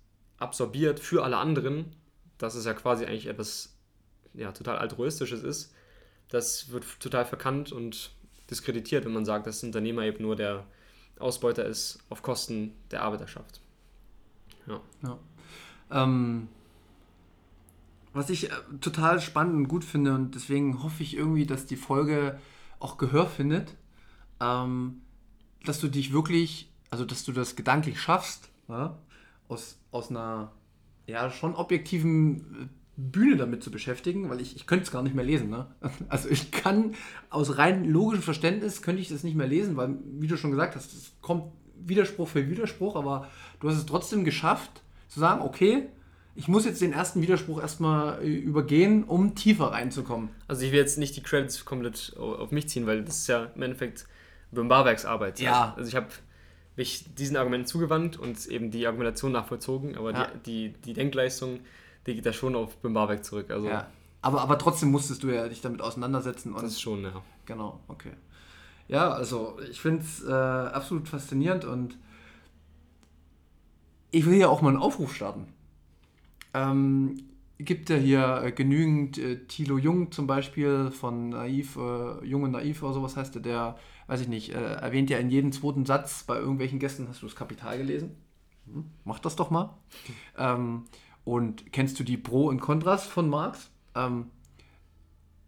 [0.41, 1.95] absorbiert für alle anderen,
[2.37, 3.77] dass es ja quasi eigentlich etwas
[4.33, 5.73] ja, total altruistisches ist,
[6.29, 8.11] das wird total verkannt und
[8.49, 10.65] diskreditiert, wenn man sagt, dass ein Unternehmer eben nur der
[11.19, 13.61] Ausbeuter ist auf Kosten der Arbeiterschaft.
[14.67, 14.81] Ja.
[15.03, 15.19] ja.
[15.91, 16.47] Ähm,
[18.13, 21.75] was ich äh, total spannend und gut finde und deswegen hoffe ich irgendwie, dass die
[21.75, 22.39] Folge
[22.79, 23.75] auch Gehör findet,
[24.39, 25.01] ähm,
[25.65, 28.97] dass du dich wirklich, also dass du das gedanklich schaffst, ja,
[29.47, 30.51] aus, aus einer
[31.07, 32.67] ja schon objektiven äh,
[32.97, 35.49] Bühne damit zu beschäftigen, weil ich, ich könnte es gar nicht mehr lesen.
[35.49, 35.67] Ne?
[36.09, 36.95] Also ich kann
[37.29, 40.75] aus rein logischem Verständnis könnte ich das nicht mehr lesen, weil, wie du schon gesagt
[40.75, 43.27] hast, es kommt Widerspruch für Widerspruch, aber
[43.59, 45.89] du hast es trotzdem geschafft zu sagen, okay,
[46.35, 50.29] ich muss jetzt den ersten Widerspruch erstmal äh, übergehen, um tiefer reinzukommen.
[50.47, 53.45] Also ich will jetzt nicht die Credits komplett auf mich ziehen, weil das ist ja
[53.55, 54.05] im Endeffekt
[54.51, 55.05] Böhm-Barwerks
[55.39, 55.73] Ja.
[55.75, 56.07] Also ich habe
[56.81, 60.27] mich diesen Argumenten zugewandt und eben die Argumentation nachvollzogen, aber ja.
[60.45, 61.59] die, die, die Denkleistung,
[62.07, 63.51] die geht da schon auf Bimbarbeck zurück.
[63.51, 63.87] Also ja.
[64.23, 66.53] aber, aber trotzdem musstest du ja dich damit auseinandersetzen.
[66.53, 67.21] Und, das ist schon, ja.
[67.45, 68.13] Genau, okay.
[68.87, 71.97] Ja, also ich finde es äh, absolut faszinierend und
[74.09, 75.53] ich will ja auch mal einen Aufruf starten.
[76.55, 77.23] Ähm,
[77.65, 82.51] gibt ja hier äh, genügend äh, Thilo Jung zum Beispiel von Naiv, äh, Jung und
[82.51, 83.75] Naiv oder sowas heißt der, der,
[84.07, 87.27] weiß ich nicht, äh, erwähnt ja in jedem zweiten Satz bei irgendwelchen Gästen, hast du
[87.27, 88.15] das Kapital gelesen?
[88.65, 89.77] Hm, mach das doch mal.
[90.37, 90.83] ähm,
[91.23, 93.69] und kennst du die Pro und Kontras von Marx?
[93.95, 94.27] Ähm,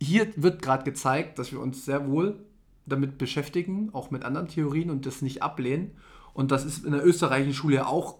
[0.01, 2.45] hier wird gerade gezeigt, dass wir uns sehr wohl
[2.85, 5.91] damit beschäftigen, auch mit anderen Theorien und das nicht ablehnen.
[6.33, 8.17] Und das ist in der österreichischen Schule ja auch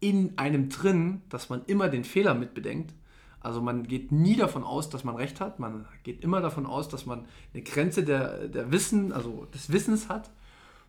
[0.00, 2.94] in einem drin, dass man immer den Fehler mitbedenkt.
[3.40, 5.58] Also man geht nie davon aus, dass man recht hat.
[5.58, 10.08] Man geht immer davon aus, dass man eine Grenze der, der Wissen, also des Wissens
[10.08, 10.30] hat.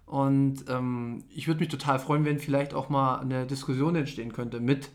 [0.05, 4.60] Und ähm, ich würde mich total freuen, wenn vielleicht auch mal eine Diskussion entstehen könnte
[4.60, 4.89] mit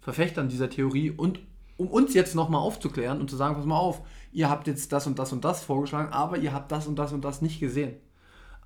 [0.00, 1.38] Verfechtern dieser Theorie und
[1.76, 4.02] um uns jetzt nochmal aufzuklären und zu sagen, pass mal auf,
[4.32, 7.12] ihr habt jetzt das und das und das vorgeschlagen, aber ihr habt das und das
[7.12, 7.94] und das nicht gesehen.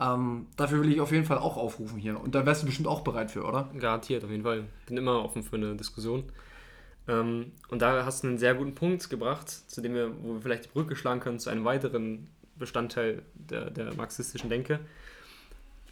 [0.03, 2.18] Ähm, dafür will ich auf jeden Fall auch aufrufen hier.
[2.18, 3.70] Und da wärst du bestimmt auch bereit für, oder?
[3.78, 4.64] Garantiert, auf jeden Fall.
[4.86, 6.24] Bin immer offen für eine Diskussion.
[7.09, 10.40] Ähm, und da hast du einen sehr guten Punkt gebracht, zu dem wir, wo wir
[10.40, 14.80] vielleicht die Brücke schlagen können zu einem weiteren Bestandteil der, der marxistischen Denke.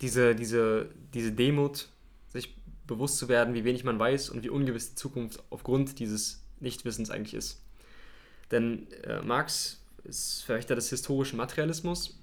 [0.01, 1.89] Diese, diese, diese Demut,
[2.29, 2.57] sich
[2.87, 7.11] bewusst zu werden, wie wenig man weiß und wie ungewiss die Zukunft aufgrund dieses Nichtwissens
[7.11, 7.63] eigentlich ist.
[8.51, 12.19] Denn äh, Marx ist Verfechter des historischen Materialismus.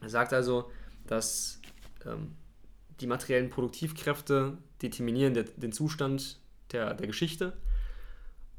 [0.00, 0.70] Er sagt also,
[1.06, 1.60] dass
[2.04, 2.36] ähm,
[3.00, 6.40] die materiellen Produktivkräfte determinieren der, den Zustand
[6.72, 7.52] der, der Geschichte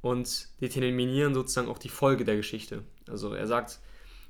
[0.01, 2.83] und determinieren sozusagen auch die Folge der Geschichte.
[3.07, 3.79] Also er sagt,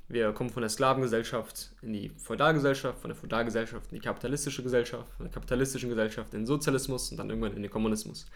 [0.08, 5.10] wir kommen von der Sklavengesellschaft in die Feudalgesellschaft, von der Feudalgesellschaft in die kapitalistische Gesellschaft,
[5.16, 8.26] von der kapitalistischen Gesellschaft in den Sozialismus und dann irgendwann in den Kommunismus.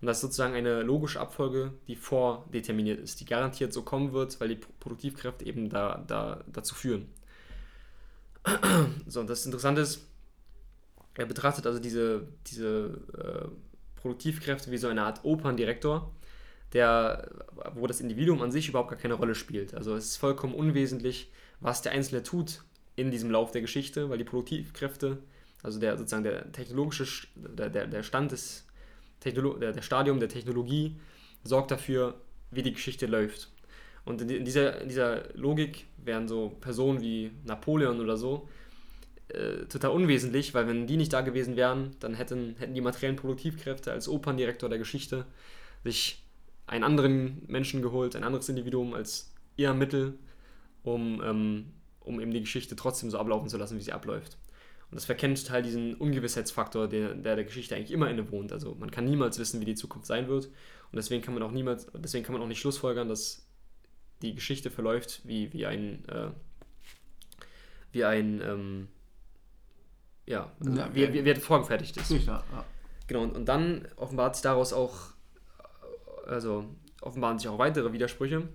[0.00, 4.40] Und das ist sozusagen eine logische Abfolge, die vordeterminiert ist, die garantiert so kommen wird,
[4.40, 7.06] weil die Produktivkräfte eben da, da, dazu führen.
[9.06, 10.06] So, und das Interessante ist,
[11.14, 13.48] er betrachtet also diese, diese äh,
[14.00, 16.12] Produktivkräfte wie so eine Art Operndirektor,
[16.72, 17.28] der,
[17.74, 19.74] wo das Individuum an sich überhaupt gar keine Rolle spielt.
[19.74, 21.30] Also es ist vollkommen unwesentlich,
[21.60, 22.62] was der Einzelne tut
[22.96, 25.18] in diesem Lauf der Geschichte, weil die Produktivkräfte,
[25.62, 28.66] also der sozusagen der technologische, der, der, der Stand des
[29.20, 30.96] Technolo der, der Stadium der Technologie
[31.44, 32.20] sorgt dafür,
[32.50, 33.50] wie die Geschichte läuft.
[34.04, 38.48] Und in dieser, in dieser Logik wären so Personen wie Napoleon oder so
[39.28, 43.16] äh, total unwesentlich, weil wenn die nicht da gewesen wären, dann hätten, hätten die materiellen
[43.16, 45.26] Produktivkräfte als Operndirektor der Geschichte
[45.84, 46.24] sich
[46.66, 50.18] einen anderen Menschen geholt, ein anderes Individuum als ihr Mittel,
[50.82, 54.36] um, ähm, um eben die Geschichte trotzdem so ablaufen zu lassen, wie sie abläuft.
[54.90, 58.52] Und das verkennt halt diesen Ungewissheitsfaktor, der, der der Geschichte eigentlich immer innewohnt.
[58.52, 60.46] Also man kann niemals wissen, wie die Zukunft sein wird.
[60.46, 63.46] Und deswegen kann man auch niemals, deswegen kann man auch nicht schlussfolgern, dass
[64.22, 66.30] die Geschichte verläuft wie, wie ein, äh,
[67.92, 68.88] wie ein, ähm,
[70.26, 72.08] ja, also ja wie, wie, wie vorgefertigt ist.
[72.08, 72.64] Sicher, ja.
[73.06, 74.98] Genau, und, und dann offenbart sich daraus auch,
[76.26, 76.64] also
[77.00, 78.48] offenbaren sich auch weitere Widersprüche.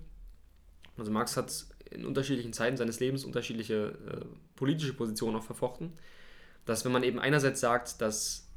[0.96, 5.92] Also Marx hat in unterschiedlichen Zeiten seines Lebens unterschiedliche äh, politische Positionen auch verfochten.
[6.64, 8.48] Dass wenn man eben einerseits sagt, dass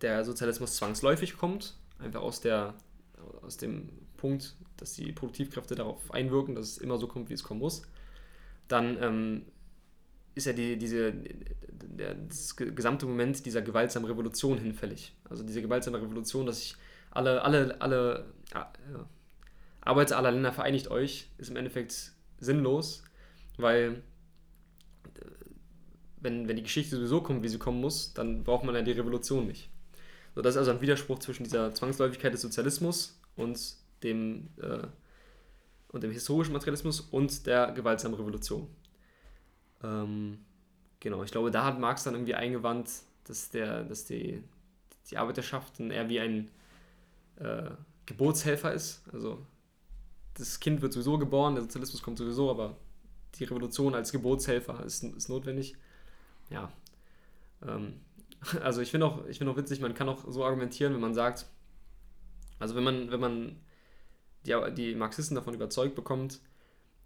[0.00, 2.74] der Sozialismus zwangsläufig kommt, einfach aus, der,
[3.42, 7.42] aus dem Punkt, dass die Produktivkräfte darauf einwirken, dass es immer so kommt, wie es
[7.42, 7.82] kommen muss,
[8.68, 9.42] dann ähm,
[10.34, 15.14] ist ja die, diese, der, das gesamte Moment dieser gewaltsamen Revolution hinfällig.
[15.28, 16.76] Also diese gewaltsame Revolution, dass sich
[17.10, 18.98] alle, alle, alle äh,
[19.80, 23.04] Arbeiter aller Länder vereinigt euch, ist im Endeffekt sinnlos,
[23.58, 24.02] weil
[25.14, 25.20] äh,
[26.20, 28.92] wenn, wenn die Geschichte sowieso kommt, wie sie kommen muss, dann braucht man ja die
[28.92, 29.70] Revolution nicht.
[30.34, 34.86] So, das ist also ein Widerspruch zwischen dieser Zwangsläufigkeit des Sozialismus und dem, äh,
[35.88, 38.68] und dem historischen Materialismus und der gewaltsamen Revolution.
[39.82, 40.38] Ähm,
[41.00, 42.90] genau, ich glaube, da hat Marx dann irgendwie eingewandt,
[43.24, 44.42] dass, der, dass die,
[45.10, 46.50] die Arbeiterschaft dann eher wie ein
[47.36, 47.70] äh,
[48.06, 49.02] Geburtshelfer ist.
[49.12, 49.44] Also
[50.34, 52.76] das Kind wird sowieso geboren, der Sozialismus kommt sowieso, aber
[53.36, 55.74] die Revolution als Geburtshelfer ist, ist notwendig.
[56.50, 56.72] Ja.
[57.66, 58.00] Ähm,
[58.62, 61.46] also ich finde auch, find auch witzig, man kann auch so argumentieren, wenn man sagt,
[62.58, 63.56] also wenn man, wenn man
[64.46, 66.40] die, die Marxisten davon überzeugt bekommt,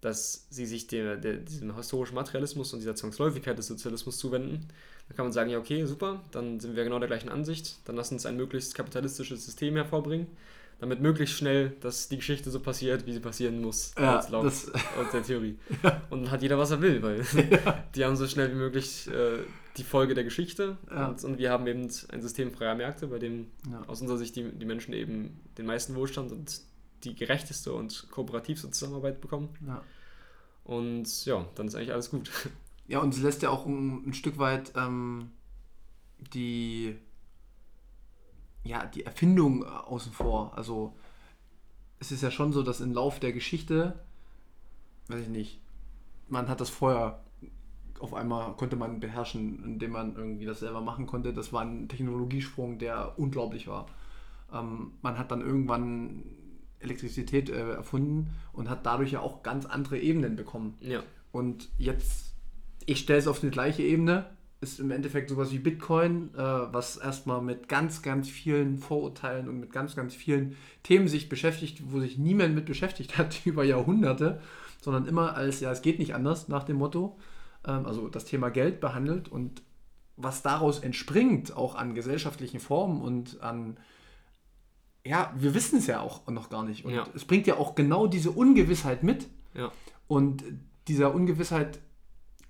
[0.01, 4.67] dass sie sich der, der, diesem historischen Materialismus und dieser Zwangsläufigkeit des Sozialismus zuwenden,
[5.07, 7.95] dann kann man sagen, ja okay, super, dann sind wir genau der gleichen Ansicht, dann
[7.95, 10.27] lass uns ein möglichst kapitalistisches System hervorbringen,
[10.79, 14.67] damit möglichst schnell, dass die Geschichte so passiert, wie sie passieren muss, ja, laut, das,
[14.67, 15.57] laut der Theorie.
[15.83, 16.01] Ja.
[16.09, 17.21] Und dann hat jeder, was er will, weil
[17.51, 17.83] ja.
[17.95, 19.39] die haben so schnell wie möglich äh,
[19.77, 23.47] die Folge der Geschichte und, und, wir haben eben ein System freier Märkte, bei dem
[23.87, 26.61] aus unserer Sicht die, die Menschen eben den meisten Wohlstand und
[27.03, 29.49] die gerechteste und kooperativste Zusammenarbeit bekommen.
[29.65, 29.83] Ja.
[30.63, 32.29] Und ja, dann ist eigentlich alles gut.
[32.87, 35.29] Ja, und es lässt ja auch ein, ein Stück weit ähm,
[36.33, 36.95] die,
[38.63, 40.57] ja, die Erfindung außen vor.
[40.57, 40.95] Also
[41.99, 43.99] es ist ja schon so, dass im Lauf der Geschichte,
[45.07, 45.61] weiß ich nicht,
[46.29, 47.23] man hat das Feuer
[47.99, 51.33] auf einmal konnte man beherrschen, indem man irgendwie das selber machen konnte.
[51.33, 53.87] Das war ein Technologiesprung, der unglaublich war.
[54.53, 56.23] Ähm, man hat dann irgendwann
[56.79, 60.77] Elektrizität äh, erfunden und hat dadurch ja auch ganz andere Ebenen bekommen.
[60.81, 61.03] Ja.
[61.31, 62.35] Und jetzt,
[62.85, 64.25] ich stelle es auf die gleiche Ebene,
[64.61, 69.59] ist im Endeffekt sowas wie Bitcoin, äh, was erstmal mit ganz, ganz vielen Vorurteilen und
[69.59, 74.41] mit ganz, ganz vielen Themen sich beschäftigt, wo sich niemand mit beschäftigt hat über Jahrhunderte,
[74.81, 77.17] sondern immer als, ja, es geht nicht anders nach dem Motto,
[77.65, 79.61] ähm, also das Thema Geld behandelt und
[80.17, 83.77] was daraus entspringt, auch an gesellschaftlichen Formen und an
[85.09, 86.85] ja, wir wissen es ja auch noch gar nicht.
[86.85, 87.07] Und ja.
[87.15, 89.25] es bringt ja auch genau diese Ungewissheit mit.
[89.55, 89.71] Ja.
[90.07, 90.43] Und
[90.87, 91.79] dieser Ungewissheit,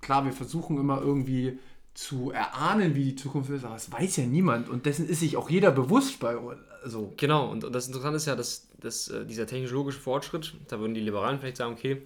[0.02, 1.58] klar, wir versuchen immer irgendwie
[1.94, 5.38] zu erahnen, wie die Zukunft ist, aber es weiß ja niemand und dessen ist sich
[5.38, 6.36] auch jeder bewusst bei
[6.82, 10.94] also Genau, und das Interessante ist ja, dass, dass äh, dieser technologische Fortschritt, da würden
[10.94, 12.02] die Liberalen vielleicht sagen, okay,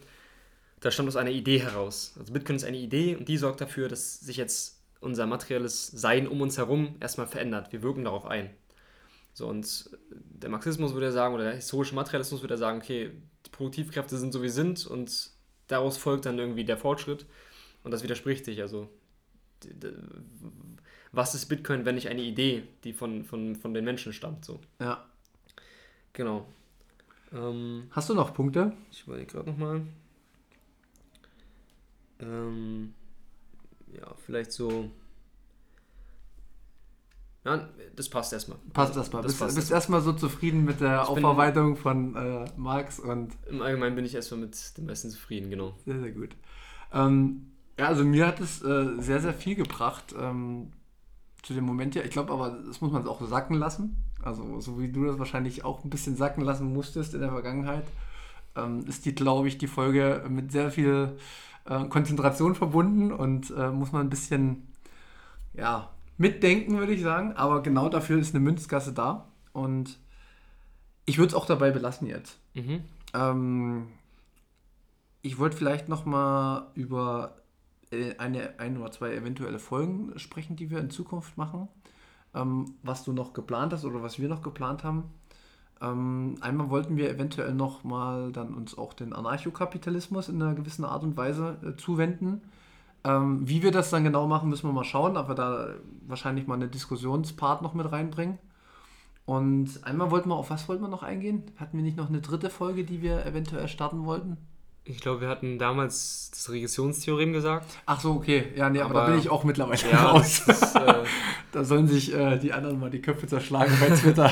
[0.80, 2.14] da stammt aus einer Idee heraus.
[2.18, 6.28] Also Bitcoin ist eine Idee und die sorgt dafür, dass sich jetzt unser materielles Sein
[6.28, 7.72] um uns herum erstmal verändert.
[7.72, 8.50] Wir wirken darauf ein.
[9.34, 13.10] So, und der Marxismus würde sagen, oder der historische Materialismus würde sagen, okay,
[13.44, 15.30] die Produktivkräfte sind so wie sie sind und
[15.66, 17.26] daraus folgt dann irgendwie der Fortschritt.
[17.82, 18.62] Und das widerspricht sich.
[18.62, 18.88] Also,
[21.12, 24.44] was ist Bitcoin, wenn nicht eine Idee, die von, von, von den Menschen stammt?
[24.44, 24.60] So.
[24.80, 25.04] Ja.
[26.12, 26.46] Genau.
[27.32, 28.72] Ähm, Hast du noch Punkte?
[28.90, 29.82] Ich überlege gerade nochmal.
[32.20, 32.94] Ähm,
[33.92, 34.90] ja, vielleicht so.
[37.44, 38.58] Ja, das passt erstmal.
[38.72, 39.22] Passt erstmal.
[39.22, 43.32] Das bist, bist erstmal so zufrieden mit der ich Aufarbeitung von äh, Marx und.
[43.46, 45.74] Im Allgemeinen bin ich erstmal mit dem Besten zufrieden, genau.
[45.84, 46.30] Sehr, sehr gut.
[46.92, 50.72] Ähm, ja, also mir hat es äh, sehr, sehr viel gebracht, ähm,
[51.42, 52.04] zu dem Moment hier.
[52.04, 53.96] Ich glaube aber, das muss man auch sacken lassen.
[54.22, 57.84] Also, so wie du das wahrscheinlich auch ein bisschen sacken lassen musstest in der Vergangenheit,
[58.56, 61.18] ähm, ist die, glaube ich, die Folge mit sehr viel
[61.66, 64.68] äh, Konzentration verbunden und äh, muss man ein bisschen,
[65.52, 67.32] ja, mitdenken, würde ich sagen.
[67.32, 69.28] Aber genau dafür ist eine Münzgasse da.
[69.52, 69.98] Und
[71.06, 72.38] ich würde es auch dabei belassen jetzt.
[72.54, 72.82] Mhm.
[73.12, 73.88] Ähm,
[75.22, 77.36] ich wollte vielleicht noch mal über
[77.90, 81.68] äh, eine, ein oder zwei eventuelle Folgen sprechen, die wir in Zukunft machen.
[82.34, 85.04] Ähm, was du noch geplant hast oder was wir noch geplant haben.
[85.80, 90.84] Ähm, einmal wollten wir eventuell noch mal dann uns auch den Anarchokapitalismus in einer gewissen
[90.84, 92.42] Art und Weise äh, zuwenden.
[93.04, 95.68] Ähm, wie wir das dann genau machen, müssen wir mal schauen, aber da
[96.06, 98.38] wahrscheinlich mal eine Diskussionspart noch mit reinbringen.
[99.26, 101.42] Und einmal wollten wir auf was wollten wir noch eingehen?
[101.58, 104.36] Hatten wir nicht noch eine dritte Folge, die wir eventuell starten wollten?
[104.86, 107.66] Ich glaube, wir hatten damals das Regressionstheorem gesagt.
[107.86, 108.52] Ach so, okay.
[108.54, 110.40] Ja, nee, aber, Aber- da bin ich auch mittlerweile Ja, raus.
[110.46, 110.94] ist, äh,
[111.52, 114.30] Da sollen sich äh, die anderen mal die Köpfe zerschlagen bei Twitter.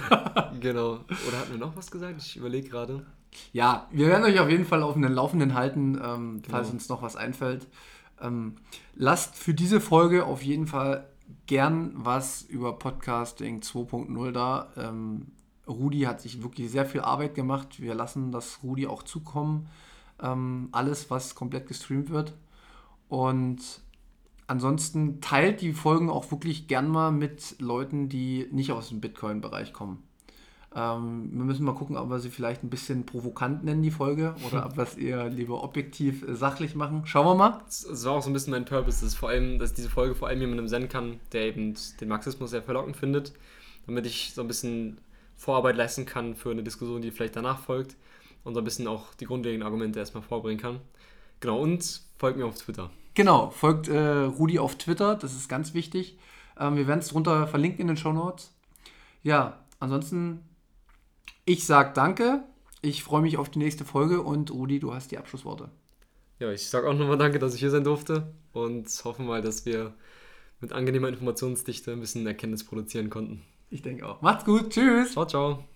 [0.60, 0.98] genau.
[1.28, 2.16] Oder hatten wir noch was gesagt?
[2.20, 3.06] Ich überlege gerade.
[3.52, 6.74] ja, wir werden euch auf jeden Fall auf den Laufenden halten, ähm, falls Genau.
[6.74, 7.66] uns noch was einfällt.
[8.20, 8.56] Ähm,
[8.94, 11.08] lasst für diese Folge auf jeden Fall
[11.46, 14.72] gern was über Podcasting 2.0 da.
[14.76, 15.32] Ähm,
[15.68, 17.80] Rudi hat sich wirklich sehr viel Arbeit gemacht.
[17.80, 19.68] Wir lassen das Rudi auch zukommen.
[20.22, 22.34] Ähm, alles, was komplett gestreamt wird.
[23.08, 23.60] Und
[24.46, 29.72] ansonsten teilt die Folgen auch wirklich gern mal mit Leuten, die nicht aus dem Bitcoin-Bereich
[29.72, 30.02] kommen.
[30.76, 34.34] Ähm, wir müssen mal gucken, ob wir sie vielleicht ein bisschen provokant nennen, die Folge,
[34.46, 37.06] oder ob wir es eher lieber objektiv äh, sachlich machen.
[37.06, 37.62] Schauen wir mal.
[37.64, 40.14] Das, das war auch so ein bisschen mein Purpose, dass, vor allem, dass diese Folge
[40.14, 43.32] vor allem jemandem senden kann, der eben den Marxismus sehr verlockend findet,
[43.86, 44.98] damit ich so ein bisschen
[45.36, 47.96] Vorarbeit leisten kann für eine Diskussion, die vielleicht danach folgt
[48.44, 50.80] und so ein bisschen auch die grundlegenden Argumente erstmal vorbringen kann.
[51.40, 52.90] Genau, und folgt mir auf Twitter.
[53.14, 56.18] Genau, folgt äh, Rudi auf Twitter, das ist ganz wichtig.
[56.58, 58.52] Ähm, wir werden es drunter verlinken in den Show Notes.
[59.22, 60.42] Ja, ansonsten,
[61.46, 62.44] ich sag danke.
[62.82, 65.70] Ich freue mich auf die nächste Folge und Rudi, du hast die Abschlussworte.
[66.38, 69.64] Ja, ich sage auch nochmal danke, dass ich hier sein durfte und hoffe mal, dass
[69.64, 69.94] wir
[70.60, 73.42] mit angenehmer Informationsdichte ein bisschen Erkenntnis produzieren konnten.
[73.70, 74.20] Ich denke auch.
[74.20, 75.12] Macht's gut, tschüss.
[75.12, 75.75] Ciao, ciao.